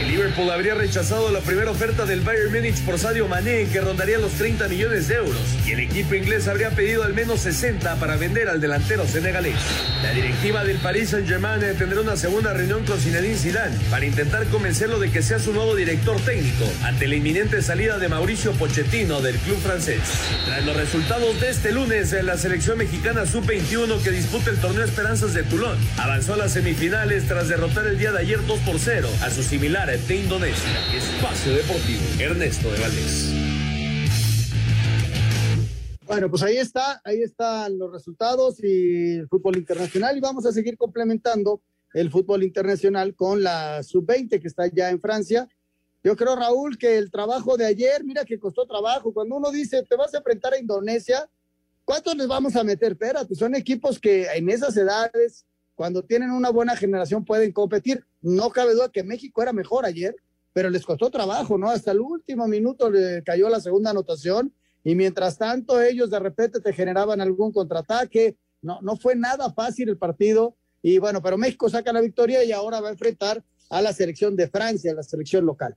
[0.00, 4.18] El Liverpool habría rechazado la primera oferta del Bayern Múnich por Sadio Mané, que rondaría
[4.18, 8.16] los 30 millones de euros, y el equipo inglés habría pedido al menos 60 para
[8.16, 9.56] vender al delantero senegalés.
[10.02, 14.98] La directiva del Paris Saint-Germain tendrá una segunda reunión con Zinedine Zidane para intentar convencerlo
[14.98, 19.36] de que sea su nuevo director técnico ante la inminente salida de Mauricio Pochettino del
[19.36, 20.00] club francés.
[20.44, 24.84] Tras los resultados de este lunes, en la selección mexicana sub-21 que disputa el torneo
[24.84, 28.78] Esperanzas de Toulon avanzó a las semifinales tras derrotar el día de ayer 2 por
[28.78, 30.70] 0 a su similar de Indonesia.
[30.94, 33.61] Espacio Deportivo, Ernesto de Valdés.
[36.12, 40.52] Bueno, pues ahí está, ahí están los resultados y el fútbol internacional y vamos a
[40.52, 41.62] seguir complementando
[41.94, 45.48] el fútbol internacional con la sub-20 que está ya en Francia.
[46.04, 49.14] Yo creo, Raúl, que el trabajo de ayer, mira que costó trabajo.
[49.14, 51.26] Cuando uno dice, te vas a enfrentar a Indonesia,
[51.82, 52.92] ¿cuántos les vamos a meter?
[52.92, 58.04] Espérate, son equipos que en esas edades, cuando tienen una buena generación, pueden competir.
[58.20, 60.14] No cabe duda que México era mejor ayer,
[60.52, 61.70] pero les costó trabajo, ¿no?
[61.70, 64.52] Hasta el último minuto le cayó la segunda anotación
[64.84, 68.36] y mientras tanto ellos de repente te generaban algún contraataque.
[68.60, 72.52] No, no fue nada fácil el partido y bueno, pero México saca la victoria y
[72.52, 75.76] ahora va a enfrentar a la selección de Francia, la selección local.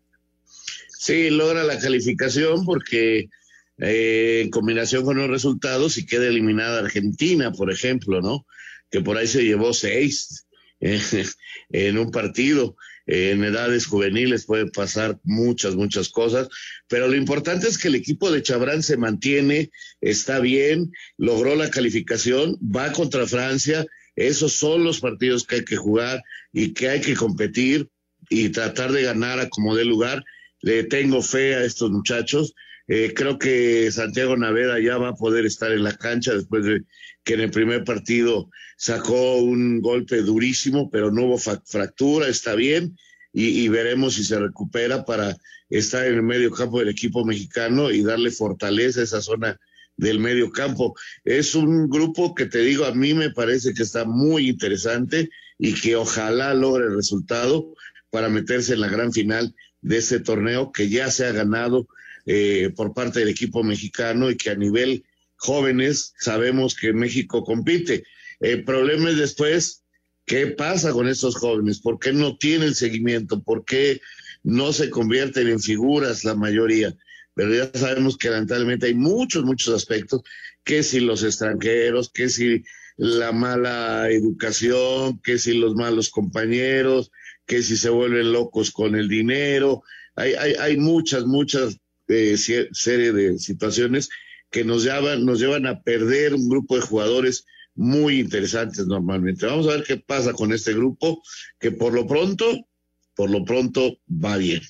[0.89, 3.29] Sí, logra la calificación porque
[3.77, 8.45] eh, en combinación con los resultados y queda eliminada Argentina, por ejemplo, ¿no?
[8.89, 10.47] Que por ahí se llevó seis
[10.79, 12.75] en un partido
[13.07, 16.49] en edades juveniles pueden pasar muchas, muchas cosas,
[16.87, 19.69] pero lo importante es que el equipo de Chabrán se mantiene,
[20.01, 25.75] está bien, logró la calificación, va contra Francia, esos son los partidos que hay que
[25.75, 27.89] jugar y que hay que competir
[28.29, 30.23] y tratar de ganar a como dé lugar.
[30.61, 32.53] Le tengo fe a estos muchachos.
[32.87, 36.81] Eh, creo que Santiago Naveda ya va a poder estar en la cancha después de
[37.25, 42.95] que en el primer partido sacó un golpe durísimo, pero no hubo fractura, está bien,
[43.33, 45.35] y, veremos si se recupera para
[45.69, 49.59] estar en el medio campo del equipo mexicano y darle fortaleza a esa zona
[49.97, 50.95] del medio campo.
[51.25, 55.73] Es un grupo que te digo, a mí me parece que está muy interesante y
[55.73, 57.73] que ojalá logre el resultado
[58.09, 61.89] para meterse en la gran final de este torneo que ya se ha ganado
[62.25, 65.03] eh, por parte del equipo mexicano y que a nivel
[65.45, 68.03] jóvenes sabemos que México compite.
[68.39, 69.83] El problema es después,
[70.25, 71.79] ¿qué pasa con estos jóvenes?
[71.79, 73.41] ¿Por qué no tienen seguimiento?
[73.41, 74.01] ¿Por qué
[74.43, 76.95] no se convierten en figuras la mayoría?
[77.33, 80.21] Pero ya sabemos que lamentablemente hay muchos, muchos aspectos,
[80.63, 82.63] que si los extranjeros, que si
[82.97, 87.11] la mala educación, que si los malos compañeros,
[87.45, 89.83] que si se vuelven locos con el dinero.
[90.15, 91.77] Hay, hay, hay muchas, muchas
[92.07, 94.09] eh, serie de situaciones
[94.49, 99.45] que nos llevan, nos llevan a perder un grupo de jugadores muy interesantes normalmente.
[99.45, 101.21] Vamos a ver qué pasa con este grupo,
[101.59, 102.67] que por lo pronto,
[103.15, 104.61] por lo pronto va bien.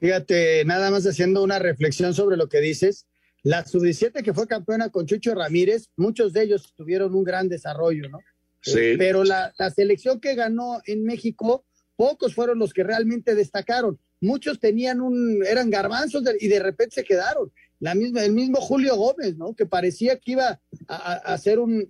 [0.00, 3.06] Fíjate, nada más haciendo una reflexión sobre lo que dices.
[3.42, 8.08] La sub-17 que fue campeona con Chucho Ramírez, muchos de ellos tuvieron un gran desarrollo,
[8.08, 8.18] ¿no?
[8.60, 8.78] Sí.
[8.78, 11.64] Eh, pero la, la selección que ganó en México,
[11.96, 13.98] pocos fueron los que realmente destacaron.
[14.20, 18.94] Muchos tenían un, eran garbanzos y de repente se quedaron la misma, el mismo Julio
[18.94, 19.54] Gómez, ¿no?
[19.54, 21.88] Que parecía que iba a, ser un,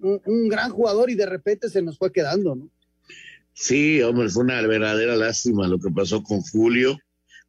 [0.48, 2.70] gran jugador y de repente se nos fue quedando, ¿no?
[3.52, 6.98] Sí, hombre, fue una verdadera lástima lo que pasó con Julio.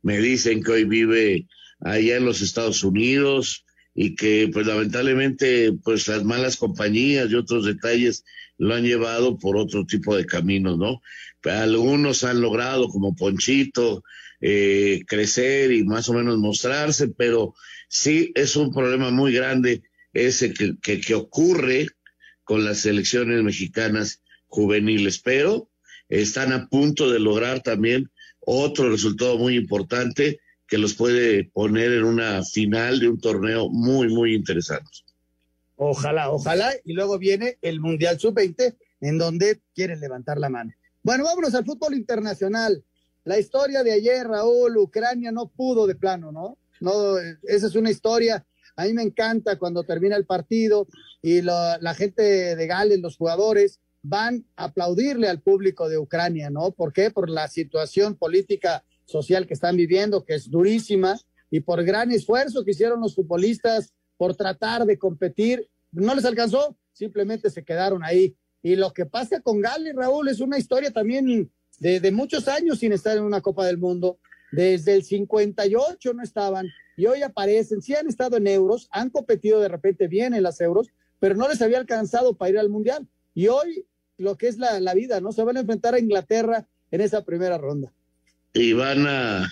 [0.02, 1.48] Me dicen que hoy vive
[1.80, 3.64] allá en los Estados Unidos,
[3.96, 8.26] y que pues lamentablemente pues las malas compañías y otros detalles
[8.58, 11.02] lo han llevado por otro tipo de caminos, ¿no?
[11.44, 14.04] Algunos han logrado, como Ponchito,
[14.46, 17.56] eh, crecer y más o menos mostrarse, pero
[17.88, 21.88] sí es un problema muy grande ese que, que, que ocurre
[22.44, 25.70] con las selecciones mexicanas juveniles, pero
[26.10, 32.04] están a punto de lograr también otro resultado muy importante que los puede poner en
[32.04, 34.92] una final de un torneo muy, muy interesante.
[35.78, 36.74] Ojalá, ojalá.
[36.84, 40.74] Y luego viene el Mundial Sub-20, en donde quieren levantar la mano.
[41.02, 42.84] Bueno, vámonos al fútbol internacional.
[43.26, 46.58] La historia de ayer, Raúl, Ucrania no pudo de plano, ¿no?
[46.82, 48.46] No, esa es una historia.
[48.76, 50.88] A mí me encanta cuando termina el partido
[51.22, 56.50] y lo, la gente de Gales, los jugadores, van a aplaudirle al público de Ucrania,
[56.50, 56.72] ¿no?
[56.72, 57.10] ¿Por qué?
[57.12, 61.18] Por la situación política social que están viviendo, que es durísima,
[61.50, 65.70] y por gran esfuerzo que hicieron los futbolistas por tratar de competir.
[65.92, 68.36] No les alcanzó, simplemente se quedaron ahí.
[68.62, 72.94] Y lo que pasa con Gales, Raúl, es una historia también de, muchos años sin
[72.94, 74.20] estar en una Copa del Mundo.
[74.52, 79.60] Desde el 58 no estaban y hoy aparecen, sí han estado en euros, han competido
[79.60, 83.08] de repente bien en las euros, pero no les había alcanzado para ir al Mundial.
[83.34, 83.86] Y hoy
[84.18, 85.32] lo que es la, la vida, ¿no?
[85.32, 87.92] Se van a enfrentar a Inglaterra en esa primera ronda.
[88.54, 89.52] Y van a,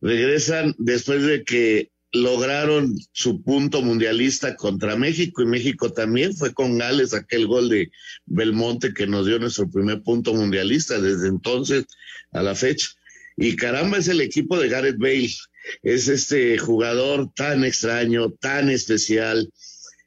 [0.00, 6.76] regresan después de que lograron su punto mundialista contra México y México también fue con
[6.78, 7.90] Gales aquel gol de
[8.26, 11.84] Belmonte que nos dio nuestro primer punto mundialista desde entonces
[12.32, 12.88] a la fecha.
[13.36, 15.30] Y caramba es el equipo de Gareth Bale,
[15.82, 19.50] es este jugador tan extraño, tan especial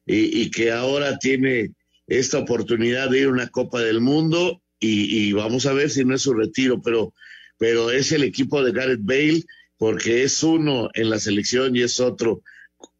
[0.05, 1.71] y, y que ahora tiene
[2.07, 6.03] esta oportunidad de ir a una Copa del Mundo y, y, vamos a ver si
[6.03, 7.13] no es su retiro, pero,
[7.57, 9.41] pero es el equipo de Gareth Bale
[9.83, 12.41] porque es uno en la selección y es otro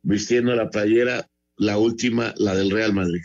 [0.01, 3.21] vistiendo la playera, la última, la del Real Madrid.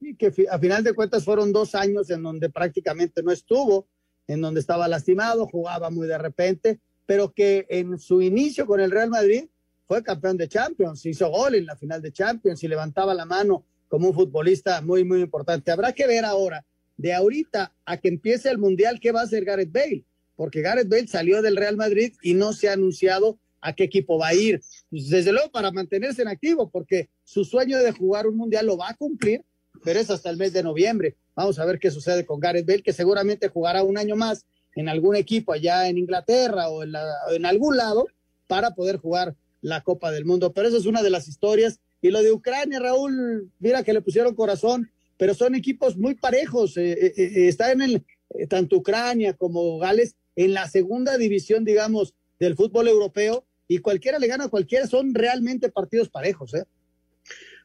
[0.00, 3.88] Y que a final de cuentas fueron dos años en donde prácticamente no estuvo,
[4.26, 8.90] en donde estaba lastimado, jugaba muy de repente, pero que en su inicio con el
[8.90, 9.44] Real Madrid
[9.86, 13.66] fue campeón de Champions, hizo gol en la final de Champions y levantaba la mano
[13.88, 15.72] como un futbolista muy, muy importante.
[15.72, 16.64] Habrá que ver ahora,
[16.96, 20.06] de ahorita a que empiece el Mundial, qué va a hacer Gareth Bale,
[20.36, 24.18] porque Gareth Bale salió del Real Madrid y no se ha anunciado a qué equipo
[24.18, 24.60] va a ir.
[24.90, 28.76] Pues, desde luego para mantenerse en activo, porque su sueño de jugar un Mundial lo
[28.76, 29.44] va a cumplir,
[29.84, 31.16] pero es hasta el mes de noviembre.
[31.34, 34.88] Vamos a ver qué sucede con Gareth Bale, que seguramente jugará un año más en
[34.88, 38.06] algún equipo allá en Inglaterra o en, la, en algún lado
[38.46, 40.52] para poder jugar la Copa del Mundo.
[40.52, 44.02] Pero esa es una de las historias y lo de Ucrania, Raúl, mira que le
[44.02, 46.76] pusieron corazón, pero son equipos muy parejos.
[46.76, 48.04] Eh, eh, eh, está en el,
[48.48, 54.26] tanto Ucrania como Gales en la segunda división, digamos, del fútbol europeo y cualquiera le
[54.26, 54.86] gana a cualquiera.
[54.86, 56.64] Son realmente partidos parejos, ¿eh?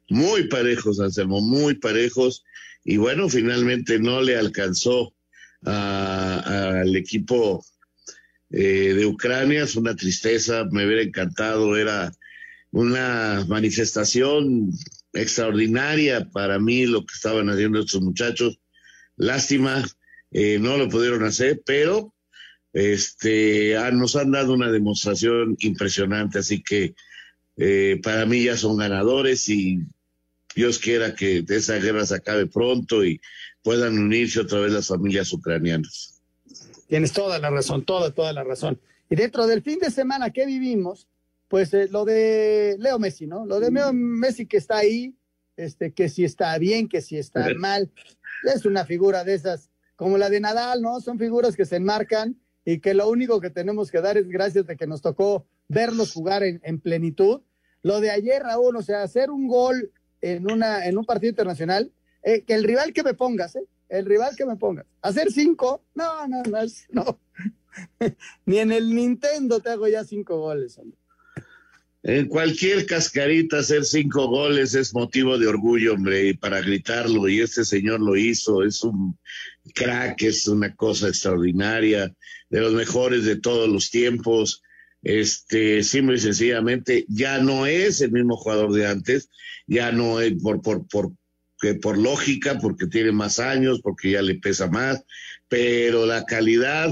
[0.10, 2.44] Muy parejos, Anselmo, muy parejos.
[2.84, 5.14] Y bueno, finalmente no le alcanzó
[5.64, 7.66] al equipo
[8.50, 9.64] eh, de Ucrania.
[9.64, 12.14] Es una tristeza, me hubiera encantado, era
[12.72, 14.72] una manifestación
[15.14, 18.60] extraordinaria para mí lo que estaban haciendo estos muchachos.
[19.18, 19.84] Lástima,
[20.32, 22.14] eh, no lo pudieron hacer, pero
[22.74, 26.96] este, ah, nos han dado una demostración impresionante, así que
[27.58, 29.80] eh, para mí ya son ganadores y
[30.56, 33.20] Dios quiera que esa guerra se acabe pronto y
[33.64, 36.22] puedan unirse otra vez las familias ucranianas.
[36.88, 38.80] Tienes toda la razón, toda, toda la razón.
[39.10, 41.08] Y dentro del fin de semana que vivimos,
[41.48, 43.46] pues eh, lo de Leo Messi, ¿no?
[43.46, 45.16] Lo de Leo Messi que está ahí,
[45.56, 47.92] este, que si está bien, que si está mal,
[48.44, 51.00] es una figura de esas, como la de Nadal, ¿no?
[51.02, 54.68] Son figuras que se enmarcan y que lo único que tenemos que dar es gracias
[54.68, 57.40] de que nos tocó verlos jugar en, en plenitud.
[57.82, 61.94] Lo de ayer, Raúl, o sea, hacer un gol en, una, en un partido internacional,
[62.24, 63.64] eh, que el rival que me pongas, ¿eh?
[63.88, 64.86] El rival que me pongas.
[65.02, 67.20] Hacer cinco, no, no, no, no.
[68.46, 70.98] Ni en el Nintendo te hago ya cinco goles, hombre.
[72.04, 77.40] En cualquier cascarita hacer cinco goles es motivo de orgullo, hombre, y para gritarlo, y
[77.40, 79.18] este señor lo hizo, es un
[79.74, 82.14] crack, es una cosa extraordinaria,
[82.50, 84.62] de los mejores de todos los tiempos,
[85.02, 89.30] este, simple y sencillamente, ya no es el mismo jugador de antes,
[89.66, 91.12] ya no es por, por, por,
[91.60, 95.04] que por lógica, porque tiene más años, porque ya le pesa más,
[95.48, 96.92] pero la calidad,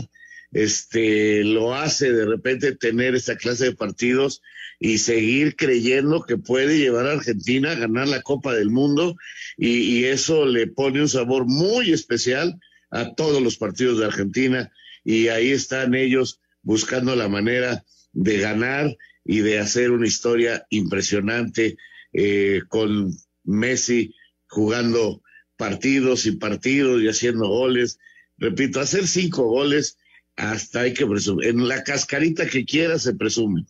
[0.56, 4.42] este, lo hace de repente tener esta clase de partidos
[4.80, 9.18] y seguir creyendo que puede llevar a Argentina a ganar la Copa del Mundo
[9.58, 12.58] y, eso le pone un sabor muy especial
[12.90, 14.72] a todos los partidos de Argentina
[15.04, 17.84] y ahí están ellos buscando la manera
[18.14, 18.96] de ganar
[19.26, 21.76] y de hacer una historia impresionante
[22.14, 23.12] eh, con
[23.44, 24.16] Messi
[24.48, 25.22] jugando
[25.58, 28.00] partidos y partidos y haciendo goles.
[28.38, 29.98] Repito, hacer cinco goles
[30.36, 31.48] hasta hay que presumir.
[31.48, 33.66] En la cascarita que quiera se presume.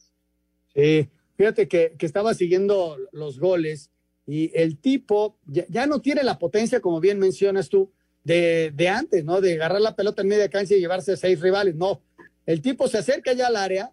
[0.73, 1.07] Sí,
[1.37, 3.91] fíjate que, que estaba siguiendo los goles
[4.27, 7.91] y el tipo ya, no tiene la potencia, como bien mencionas tú,
[8.23, 9.39] de, de, antes, ¿no?
[9.39, 11.75] De agarrar la pelota en media cancha y llevarse a seis rivales.
[11.75, 12.01] No,
[12.45, 13.91] el tipo se acerca ya al área,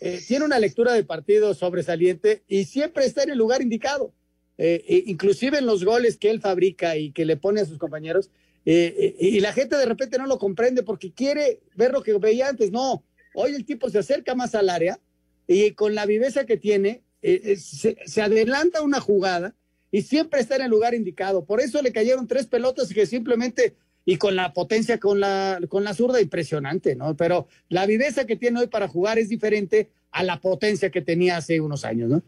[0.00, 4.12] eh, tiene una lectura de partido sobresaliente y siempre está en el lugar indicado.
[4.58, 7.78] Eh, e inclusive en los goles que él fabrica y que le pone a sus
[7.78, 8.30] compañeros,
[8.66, 12.48] eh, y la gente de repente no lo comprende porque quiere ver lo que veía
[12.48, 12.70] antes.
[12.72, 13.04] No,
[13.34, 15.00] hoy el tipo se acerca más al área
[15.46, 19.54] y con la viveza que tiene, se, se, adelanta una jugada
[19.90, 21.44] y siempre está en el lugar indicado.
[21.44, 25.84] Por eso le cayeron tres pelotas que simplemente, y con la potencia con la, con
[25.84, 27.16] la zurda, impresionante, ¿no?
[27.16, 31.36] Pero la viveza que tiene hoy para jugar es diferente a la potencia que tenía
[31.36, 32.22] hace unos años, ¿no?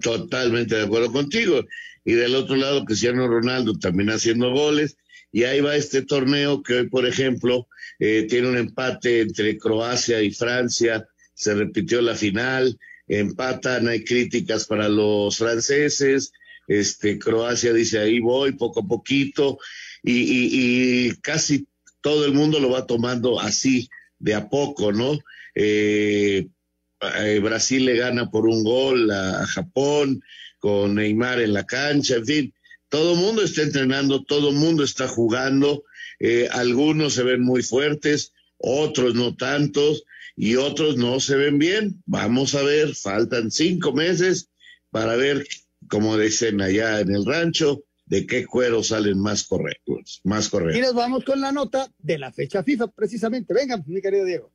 [0.00, 1.64] Totalmente de acuerdo contigo.
[2.04, 4.96] Y del otro lado, Cristiano Ronaldo también haciendo goles.
[5.32, 7.68] Y ahí va este torneo que hoy, por ejemplo,
[7.98, 11.06] eh, tiene un empate entre Croacia y Francia.
[11.34, 16.32] Se repitió la final, empatan, hay críticas para los franceses.
[16.66, 19.58] Este, Croacia dice ahí voy, poco a poquito.
[20.02, 21.66] Y, y, casi
[22.00, 25.18] todo el mundo lo va tomando así, de a poco, ¿no?
[25.54, 26.48] Eh,
[27.42, 30.22] Brasil le gana por un gol a, Japón,
[30.58, 32.54] con Neymar en la cancha, en fin,
[32.90, 35.84] todo mundo está entrenando, todo mundo está jugando,
[36.18, 40.04] eh, algunos se ven muy fuertes, otros no tantos,
[40.36, 42.02] y otros no se ven bien.
[42.06, 44.48] Vamos a ver, faltan cinco meses
[44.90, 45.46] para ver,
[45.88, 50.78] como dicen allá en el rancho, de qué cuero salen más correctos, más correctos.
[50.78, 53.54] Y nos vamos con la nota de la fecha FIFA, precisamente.
[53.54, 54.50] Venga, mi querido Diego.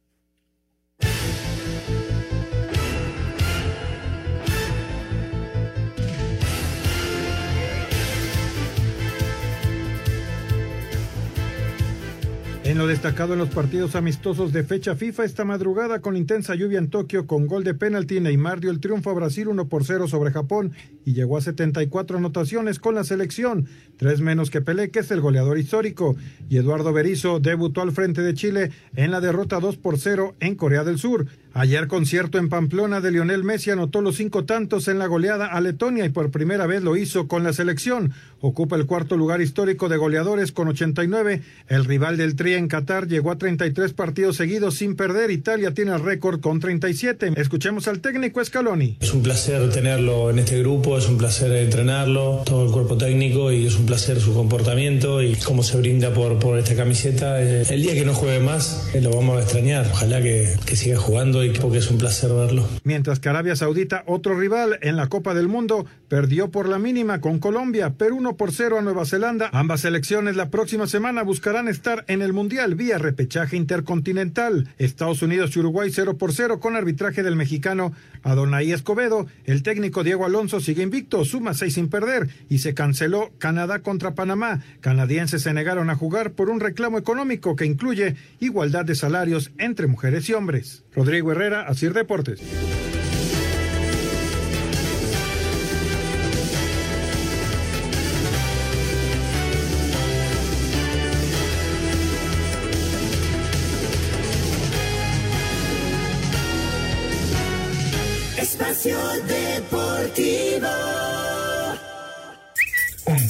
[12.75, 16.77] En lo destacado en los partidos amistosos de fecha FIFA esta madrugada con intensa lluvia
[16.77, 20.09] en Tokio con gol de penalti Neymar dio el triunfo a Brasil 1 por 0
[20.09, 20.73] sobre Japón
[21.05, 25.21] y llegó a 74 anotaciones con la selección, tres menos que Pelé que es el
[25.21, 26.15] goleador histórico
[26.49, 30.55] y Eduardo Berizzo debutó al frente de Chile en la derrota 2 por 0 en
[30.55, 31.27] Corea del Sur.
[31.57, 35.61] Ayer concierto en Pamplona de Lionel Messi anotó los cinco tantos en la goleada a
[35.61, 38.11] Letonia y por primera vez lo hizo con la selección.
[38.41, 41.41] Ocupa el cuarto lugar histórico de goleadores con 89.
[41.69, 45.31] El rival del Tri en Qatar llegó a 33 partidos seguidos sin perder.
[45.31, 47.31] Italia tiene el récord con 37.
[47.37, 48.97] Escuchemos al técnico Scaloni.
[48.99, 53.49] Es un placer tenerlo en este grupo, es un placer entrenarlo, todo el cuerpo técnico
[53.53, 57.41] y es un placer su comportamiento y cómo se brinda por, por esta camiseta.
[57.41, 59.87] El día que no juegue más lo vamos a extrañar.
[59.91, 62.67] Ojalá que, siga jugando porque es un placer verlo.
[62.83, 67.21] Mientras que Arabia Saudita, otro rival en la Copa del Mundo, perdió por la mínima
[67.21, 69.49] con Colombia, Perú 1 por 0 a Nueva Zelanda.
[69.53, 74.69] Ambas selecciones la próxima semana buscarán estar en el Mundial vía repechaje intercontinental.
[74.77, 79.27] Estados Unidos y Uruguay 0 por 0 con arbitraje del mexicano Adonai Escobedo.
[79.45, 84.15] El técnico Diego Alonso sigue invicto, suma 6 sin perder y se canceló Canadá contra
[84.15, 84.61] Panamá.
[84.81, 89.87] Canadienses se negaron a jugar por un reclamo económico que incluye igualdad de salarios entre
[89.87, 90.83] mujeres y hombres.
[90.93, 92.41] Rodrigo Herrera, Asir Deportes.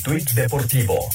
[0.06, 1.10] Tuit deportivo.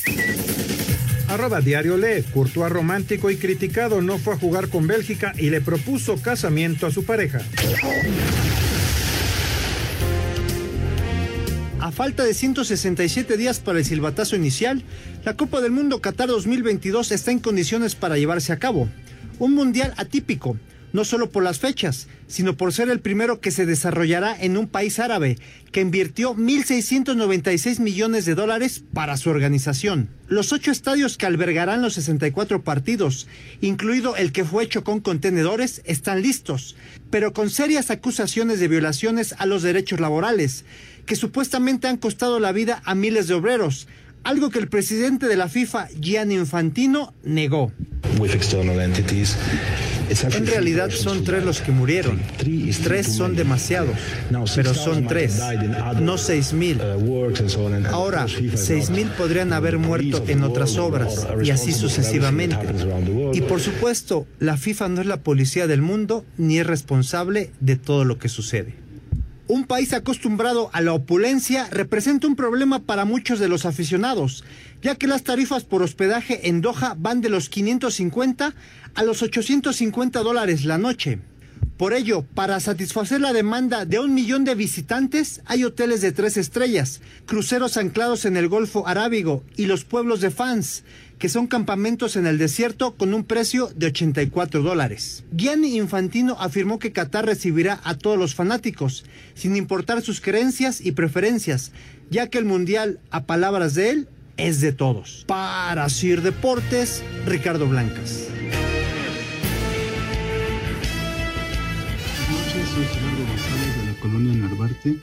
[1.28, 5.61] Arroba Diario Le, Courtois romántico y criticado no fue a jugar con Bélgica y le
[5.61, 7.41] propuso casamiento a su pareja.
[11.78, 14.82] A falta de 167 días para el silbatazo inicial,
[15.24, 18.88] la Copa del Mundo Qatar 2022 está en condiciones para llevarse a cabo.
[19.38, 20.57] Un mundial atípico,
[20.93, 24.66] no solo por las fechas, sino por ser el primero que se desarrollará en un
[24.66, 25.38] país árabe,
[25.72, 30.09] que invirtió 1.696 millones de dólares para su organización.
[30.28, 33.26] Los ocho estadios que albergarán los 64 partidos,
[33.61, 36.76] incluido el que fue hecho con contenedores, están listos,
[37.11, 40.64] pero con serias acusaciones de violaciones a los derechos laborales,
[41.07, 43.88] que supuestamente han costado la vida a miles de obreros,
[44.22, 47.72] algo que el presidente de la FIFA, Gianni Infantino, negó.
[50.11, 52.21] En realidad son tres los que murieron.
[52.83, 53.97] Tres son demasiados,
[54.55, 55.41] pero son tres,
[56.01, 56.81] no seis mil.
[57.91, 62.59] Ahora, seis mil podrían haber muerto en otras obras y así sucesivamente.
[63.33, 67.77] Y por supuesto, la FIFA no es la policía del mundo ni es responsable de
[67.77, 68.75] todo lo que sucede.
[69.47, 74.45] Un país acostumbrado a la opulencia representa un problema para muchos de los aficionados,
[74.83, 78.55] ya que las tarifas por hospedaje en Doha van de los 550
[78.95, 81.18] a los 850 dólares la noche.
[81.81, 86.37] Por ello, para satisfacer la demanda de un millón de visitantes, hay hoteles de tres
[86.37, 90.85] estrellas, cruceros anclados en el Golfo Arábigo y los pueblos de fans,
[91.18, 95.24] que son campamentos en el desierto con un precio de 84 dólares.
[95.35, 100.93] Gianni Infantino afirmó que Qatar recibirá a todos los fanáticos, sin importar sus creencias y
[100.93, 101.72] preferencias,
[102.11, 104.09] ya que el Mundial, a palabras de él,
[104.41, 105.24] es de todos.
[105.26, 108.28] Para Sir Deportes, Ricardo Blancas.
[112.74, 114.99] soy Gerardo González de la colonia Narvarte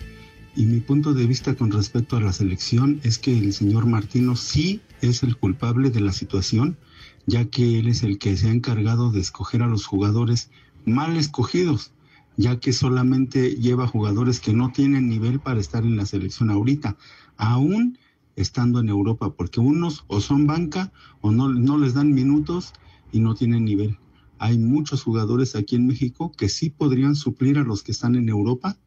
[0.56, 4.36] y mi punto de vista con respecto a la selección es que el señor Martino
[4.36, 6.78] sí es el culpable de la situación,
[7.26, 10.50] ya que él es el que se ha encargado de escoger a los jugadores
[10.86, 11.92] mal escogidos,
[12.38, 16.96] ya que solamente lleva jugadores que no tienen nivel para estar en la selección ahorita,
[17.36, 17.98] aún
[18.38, 22.72] estando en Europa, porque unos o son banca o no, no les dan minutos
[23.12, 23.98] y no tienen nivel.
[24.38, 28.30] Hay muchos jugadores aquí en México que sí podrían suplir a los que están en
[28.30, 28.78] Europa,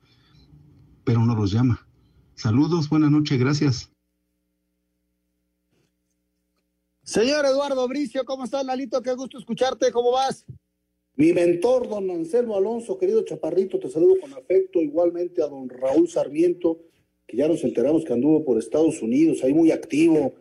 [1.05, 1.86] pero no los llama.
[2.36, 3.90] Saludos, buenas noches, gracias.
[7.03, 9.03] Señor Eduardo Bricio, ¿cómo estás, Lalito?
[9.03, 10.46] Qué gusto escucharte, ¿cómo vas?
[11.16, 14.80] Mi mentor, don Anselmo Alonso, querido Chaparrito, te saludo con afecto.
[14.80, 16.78] Igualmente a don Raúl Sarmiento,
[17.31, 20.35] que ya nos enteramos que anduvo por Estados Unidos, ahí muy activo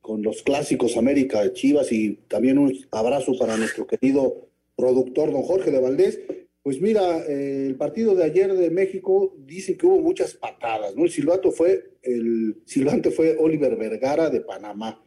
[0.00, 5.42] con los clásicos América de Chivas y también un abrazo para nuestro querido productor don
[5.42, 6.20] Jorge de Valdés.
[6.62, 11.02] Pues mira, eh, el partido de ayer de México dice que hubo muchas patadas, ¿no?
[11.02, 15.04] El silbato fue, el silbante fue Oliver Vergara de Panamá.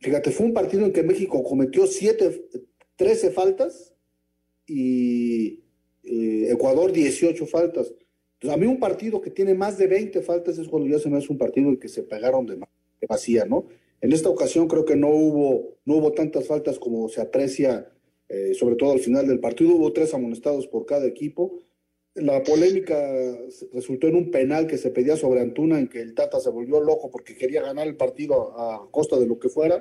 [0.00, 2.48] Fíjate, fue un partido en que México cometió siete,
[2.96, 3.94] 13 faltas
[4.66, 5.60] y
[6.02, 7.92] eh, Ecuador 18 faltas.
[8.42, 11.08] Entonces, a mí un partido que tiene más de 20 faltas es cuando ya se
[11.08, 12.58] me hace un partido en que se pegaron de,
[13.08, 13.66] vacía, ¿no?
[14.00, 17.88] En esta ocasión creo que no hubo, no hubo tantas faltas como se aprecia
[18.28, 19.76] eh, sobre todo al final del partido.
[19.76, 21.60] Hubo tres amonestados por cada equipo.
[22.14, 22.98] La polémica
[23.72, 26.80] resultó en un penal que se pedía sobre Antuna, en que el Tata se volvió
[26.80, 29.80] loco porque quería ganar el partido a, costa de lo que fuera.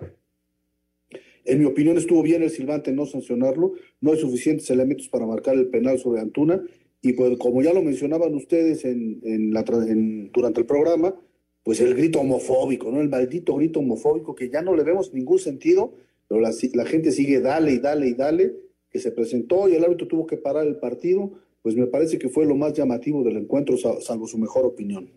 [1.45, 5.55] En mi opinión estuvo bien el silbante no sancionarlo, no hay suficientes elementos para marcar
[5.55, 6.63] el penal sobre Antuna
[7.01, 11.15] y pues como ya lo mencionaban ustedes en, la, durante el programa,
[11.63, 13.01] pues el grito homofóbico, ¿no?
[13.01, 15.93] El maldito grito homofóbico que ya no le vemos ningún sentido
[16.31, 18.55] pero la, gente sigue dale y dale y dale,
[18.89, 21.29] que se presentó y el árbitro tuvo que parar el partido,
[21.61, 25.11] pues me parece que fue lo más llamativo del encuentro, salvo su mejor opinión.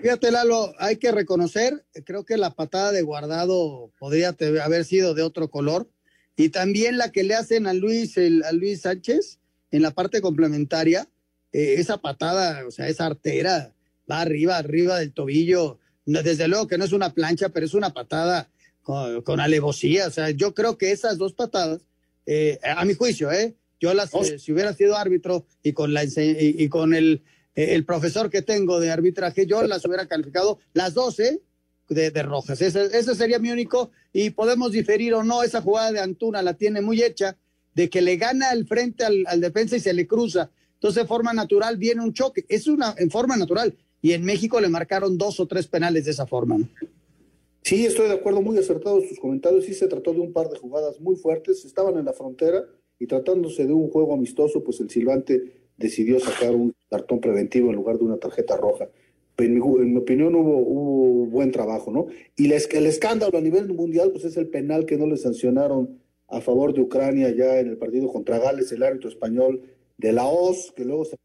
[0.00, 4.34] Fíjate, Lalo, hay que reconocer, creo que la patada de guardado podría
[4.64, 5.90] haber sido de otro color,
[6.34, 9.38] y también la que le hacen a Luis, a Luis Sánchez
[9.72, 11.08] en la parte complementaria,
[11.52, 13.74] eh, esa patada, o sea, esa artera,
[14.10, 17.92] va arriba, arriba del tobillo, desde luego que no es una plancha, pero es una
[17.92, 18.48] patada
[18.82, 20.06] con, alevosía.
[20.06, 21.82] O sea, yo creo que esas dos patadas,
[22.26, 23.56] eh, a mi juicio, ¿eh?
[23.82, 27.24] Yo las, eh, si hubiera sido árbitro y con, la, y, con el,
[27.56, 31.40] eh, el profesor que tengo de arbitraje, yo las hubiera calificado las dos, ¿eh?
[31.88, 32.62] De, de, rojas.
[32.62, 33.90] Ese, ese, sería mi único.
[34.12, 35.42] Y podemos diferir o no.
[35.42, 37.36] Esa jugada de Antuna la tiene muy hecha,
[37.74, 40.50] de que le gana el frente al, defensa y se le cruza.
[40.74, 42.44] Entonces, de forma natural viene un choque.
[42.48, 43.76] Es una en forma natural.
[44.00, 46.58] Y en México le marcaron dos o tres penales de esa forma.
[46.58, 46.68] ¿no?
[47.62, 49.64] Sí, estoy de acuerdo, muy acertados sus comentarios.
[49.64, 51.64] Sí, se trató de un par de jugadas muy fuertes.
[51.64, 52.64] Estaban en la frontera
[52.98, 57.76] y tratándose de un juego amistoso, pues el silbante decidió sacar un cartón preventivo en
[57.76, 58.88] lugar de una tarjeta roja.
[59.38, 62.06] En mi, opinión hubo, hubo, buen trabajo, ¿no?
[62.36, 66.01] Y el escándalo a nivel mundial, pues es el penal que no le sancionaron
[66.32, 69.62] a favor de Ucrania ya en el partido contra Gales, el árbitro español
[69.98, 71.16] de la OS, que luego se,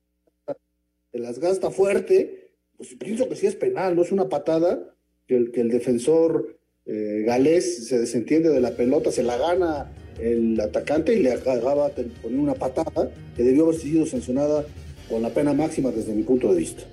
[1.12, 2.52] se las gasta fuerte.
[2.76, 4.94] Pues pienso que sí es penal, no es una patada
[5.26, 9.92] que el, que el defensor eh, galés se desentiende de la pelota, se la gana
[10.20, 14.66] el atacante y le acaba poner una patada que debió haber sido sancionada
[15.08, 16.84] con la pena máxima desde mi punto de vista.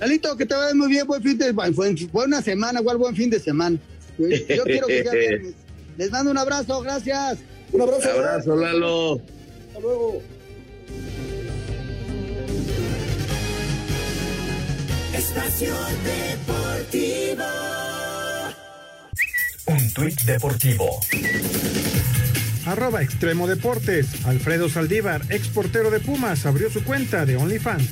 [0.00, 3.14] Lalito, que te vaya muy bien, buen fin de fue, fue una semana, igual buen
[3.14, 3.78] fin de semana.
[4.18, 5.12] Yo quiero que sea
[5.96, 7.38] Les mando un abrazo, gracias.
[7.72, 8.08] Un abrazo.
[8.08, 9.14] Un abrazo, Lalo.
[9.14, 10.22] Hasta luego.
[15.14, 15.74] Espacio
[16.04, 17.44] Deportivo.
[19.66, 21.00] Un tuit deportivo.
[22.66, 24.06] Arroba Extremo Deportes.
[24.26, 27.90] Alfredo Saldívar, ex portero de Pumas, abrió su cuenta de OnlyFans.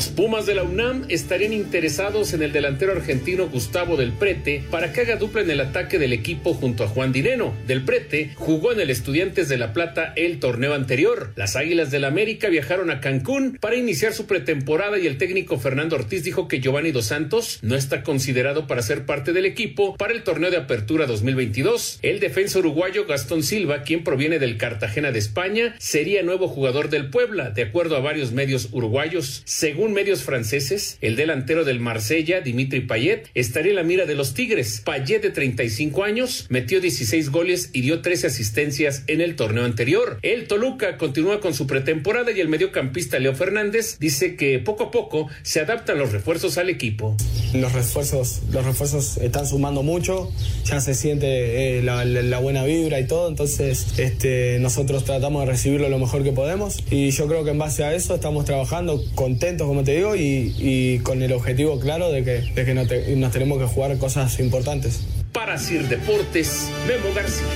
[0.00, 4.94] Los Pumas de la UNAM estarían interesados en el delantero argentino Gustavo Del Prete para
[4.94, 7.52] que haga dupla en el ataque del equipo junto a Juan Dineno.
[7.66, 11.34] Del Prete jugó en el Estudiantes de La Plata el torneo anterior.
[11.36, 15.96] Las Águilas del América viajaron a Cancún para iniciar su pretemporada y el técnico Fernando
[15.96, 20.14] Ortiz dijo que Giovanni Dos Santos no está considerado para ser parte del equipo para
[20.14, 21.98] el torneo de apertura 2022.
[22.00, 27.10] El defensa uruguayo Gastón Silva, quien proviene del Cartagena de España, sería nuevo jugador del
[27.10, 29.42] Puebla, de acuerdo a varios medios uruguayos.
[29.44, 34.34] Según medios franceses, el delantero del Marsella, Dimitri Payet, estaría en la mira de los
[34.34, 34.82] Tigres.
[34.84, 40.18] Payet, de 35 años, metió 16 goles y dio 13 asistencias en el torneo anterior.
[40.22, 44.90] El Toluca continúa con su pretemporada y el mediocampista Leo Fernández dice que poco a
[44.90, 47.16] poco se adaptan los refuerzos al equipo.
[47.54, 50.30] Los refuerzos, los refuerzos están sumando mucho,
[50.64, 55.88] ya se siente eh, la, buena vibra y todo, entonces este, nosotros tratamos de recibirlo
[55.88, 59.66] lo mejor que podemos y yo creo que en base a eso estamos trabajando contentos,
[59.80, 63.16] como te digo, y, y con el objetivo claro de que, de que nos, te,
[63.16, 65.06] nos tenemos que jugar cosas importantes.
[65.32, 67.46] Para Sir Deportes, Memo García.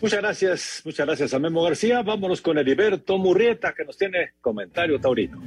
[0.00, 2.02] Muchas gracias, muchas gracias a Memo García.
[2.02, 5.42] Vámonos con Heriberto Murrieta, que nos tiene comentario taurino.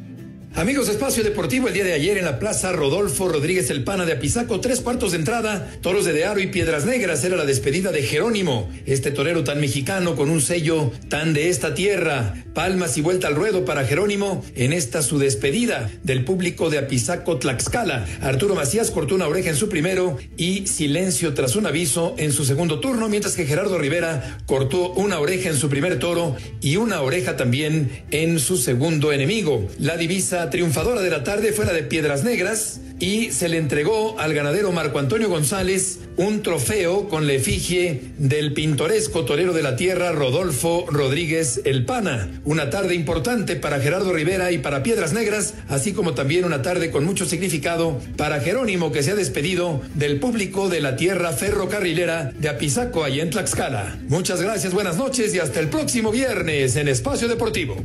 [0.53, 4.05] Amigos de Espacio Deportivo, el día de ayer en la Plaza Rodolfo Rodríguez El Pana
[4.05, 7.93] de Apizaco, tres cuartos de entrada, toros de Dearo y Piedras Negras, era la despedida
[7.93, 12.33] de Jerónimo, este torero tan mexicano con un sello tan de esta tierra.
[12.53, 17.37] Palmas y vuelta al ruedo para Jerónimo en esta su despedida del público de Apizaco
[17.37, 18.05] Tlaxcala.
[18.19, 22.43] Arturo Macías cortó una oreja en su primero y silencio tras un aviso en su
[22.43, 27.01] segundo turno, mientras que Gerardo Rivera cortó una oreja en su primer toro y una
[27.01, 29.65] oreja también en su segundo enemigo.
[29.79, 34.19] La divisa triunfadora de la tarde fue la de Piedras Negras y se le entregó
[34.19, 39.75] al ganadero Marco Antonio González un trofeo con la efigie del pintoresco torero de la
[39.75, 42.29] tierra Rodolfo Rodríguez El Pana.
[42.45, 46.91] Una tarde importante para Gerardo Rivera y para Piedras Negras, así como también una tarde
[46.91, 52.31] con mucho significado para Jerónimo que se ha despedido del público de la tierra ferrocarrilera
[52.37, 53.97] de Apizaco allá en Tlaxcala.
[54.07, 57.77] Muchas gracias, buenas noches y hasta el próximo viernes en Espacio Deportivo.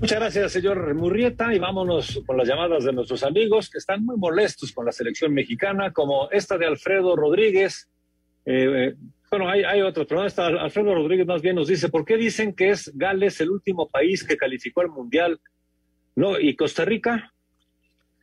[0.00, 4.16] Muchas gracias, señor Murrieta, y vámonos con las llamadas de nuestros amigos que están muy
[4.16, 7.88] molestos con la selección mexicana, como esta de Alfredo Rodríguez.
[8.46, 8.94] Eh,
[9.28, 12.70] bueno, hay, hay pero esta, Alfredo Rodríguez más bien nos dice, ¿por qué dicen que
[12.70, 15.40] es Gales el último país que calificó al Mundial?
[16.14, 16.38] ¿No?
[16.38, 17.34] ¿Y Costa Rica?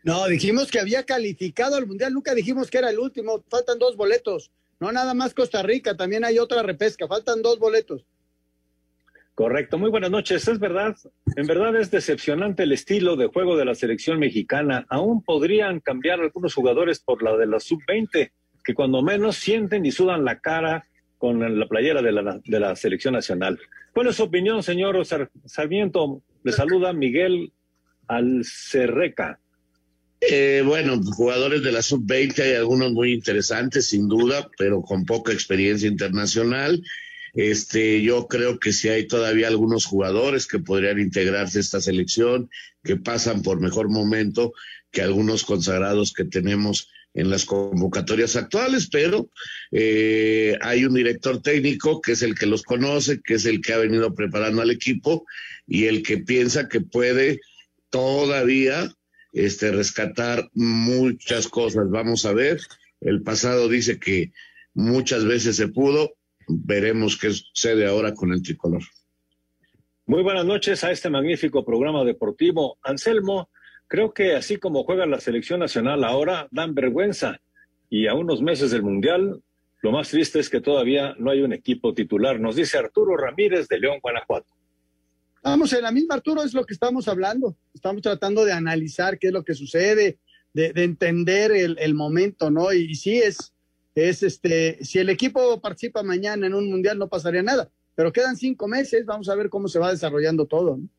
[0.03, 3.97] No, dijimos que había calificado al Mundial, nunca dijimos que era el último, faltan dos
[3.97, 4.49] boletos.
[4.79, 8.05] No nada más Costa Rica, también hay otra repesca, faltan dos boletos.
[9.35, 10.47] Correcto, muy buenas noches.
[10.47, 10.95] Es verdad,
[11.35, 14.85] en verdad es decepcionante el estilo de juego de la selección mexicana.
[14.89, 18.31] Aún podrían cambiar algunos jugadores por la de la sub-20,
[18.63, 22.77] que cuando menos sienten y sudan la cara con la playera de la, de la
[22.77, 23.59] selección nacional.
[23.93, 25.05] ¿Cuál es su opinión, señor
[25.45, 26.21] Sarmiento?
[26.43, 27.51] Le saluda Miguel
[28.07, 29.39] Alcerreca.
[30.21, 35.33] Eh, bueno, jugadores de la sub-20 hay algunos muy interesantes, sin duda, pero con poca
[35.33, 36.81] experiencia internacional.
[37.35, 42.49] Este, yo creo que si hay todavía algunos jugadores que podrían integrarse a esta selección,
[42.83, 44.53] que pasan por mejor momento
[44.89, 49.29] que algunos consagrados que tenemos en las convocatorias actuales, pero
[49.71, 53.73] eh, hay un director técnico que es el que los conoce, que es el que
[53.73, 55.25] ha venido preparando al equipo
[55.67, 57.39] y el que piensa que puede
[57.89, 58.93] todavía
[59.31, 61.89] este, rescatar muchas cosas.
[61.89, 62.59] Vamos a ver,
[63.01, 64.31] el pasado dice que
[64.73, 66.15] muchas veces se pudo,
[66.47, 68.81] veremos qué sucede ahora con el tricolor.
[70.05, 72.77] Muy buenas noches a este magnífico programa deportivo.
[72.83, 73.49] Anselmo,
[73.87, 77.41] creo que así como juega la selección nacional ahora, dan vergüenza.
[77.89, 79.41] Y a unos meses del Mundial,
[79.81, 82.39] lo más triste es que todavía no hay un equipo titular.
[82.39, 84.53] Nos dice Arturo Ramírez de León, Guanajuato.
[85.43, 87.55] Vamos, en la misma, Arturo, es lo que estamos hablando.
[87.73, 90.19] Estamos tratando de analizar qué es lo que sucede,
[90.53, 92.73] de, de entender el, el, momento, ¿no?
[92.73, 93.54] Y, y sí, es,
[93.95, 98.35] es este, si el equipo participa mañana en un mundial no pasaría nada, pero quedan
[98.35, 100.77] cinco meses, vamos a ver cómo se va desarrollando todo.
[100.77, 100.89] ¿no?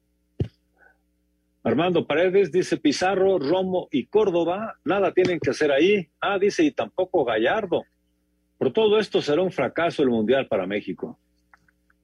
[1.62, 6.09] Armando Paredes dice Pizarro, Romo y Córdoba, nada tienen que hacer ahí.
[6.20, 7.82] Ah, dice, y tampoco Gallardo.
[8.57, 11.18] Por todo esto será un fracaso el mundial para México.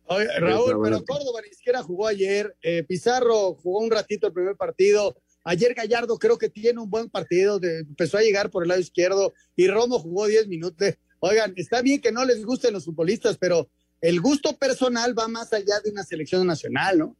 [0.07, 2.55] Oye, Raúl, pero Córdoba ni siquiera jugó ayer.
[2.61, 5.17] Eh, Pizarro jugó un ratito el primer partido.
[5.45, 8.81] Ayer Gallardo creo que tiene un buen partido, de, empezó a llegar por el lado
[8.81, 10.95] izquierdo y Romo jugó 10 minutos.
[11.19, 13.69] Oigan, está bien que no les gusten los futbolistas, pero
[14.01, 17.17] el gusto personal va más allá de una selección nacional, ¿no?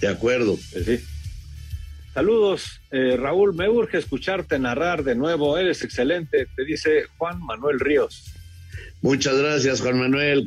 [0.00, 0.56] De acuerdo.
[0.56, 1.00] Sí.
[2.14, 7.80] Saludos, eh, Raúl, me urge escucharte narrar de nuevo, eres excelente, te dice Juan Manuel
[7.80, 8.24] Ríos.
[9.00, 10.46] Muchas gracias, Juan Manuel.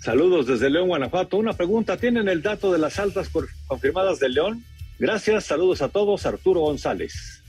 [0.00, 1.36] Saludos desde León, Guanajuato.
[1.36, 3.28] Una pregunta, ¿tienen el dato de las altas
[3.66, 4.64] confirmadas de León?
[4.98, 7.42] Gracias, saludos a todos, Arturo González.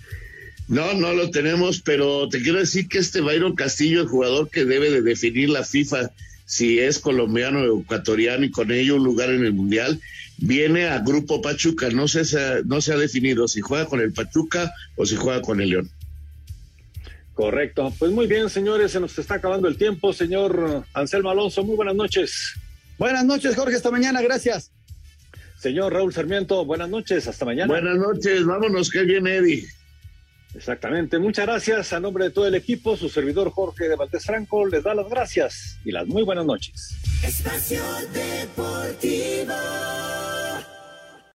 [0.68, 4.66] No, no lo tenemos, pero te quiero decir que este Byron Castillo, el jugador que
[4.66, 6.12] debe de definir la FIFA
[6.46, 10.02] si es colombiano o ecuatoriano y con ello un lugar en el Mundial,
[10.38, 11.90] viene a Grupo Pachuca.
[11.90, 12.24] No se,
[12.66, 15.90] no se ha definido si juega con el Pachuca o si juega con el León.
[17.34, 17.94] Correcto.
[17.98, 20.14] Pues muy bien, señores, se nos está acabando el tiempo.
[20.14, 22.56] Señor Anselmo Alonso, muy buenas noches.
[22.98, 24.72] Buenas noches, Jorge, hasta mañana, gracias.
[25.58, 27.68] Señor Raúl Sarmiento, buenas noches, hasta mañana.
[27.68, 29.68] Buenas noches, vámonos, que viene Eddie.
[30.54, 34.66] Exactamente, muchas gracias a nombre de todo el equipo, su servidor Jorge de Valdés Franco
[34.68, 36.96] les da las gracias y las muy buenas noches.
[37.24, 39.54] Espacio Deportivo.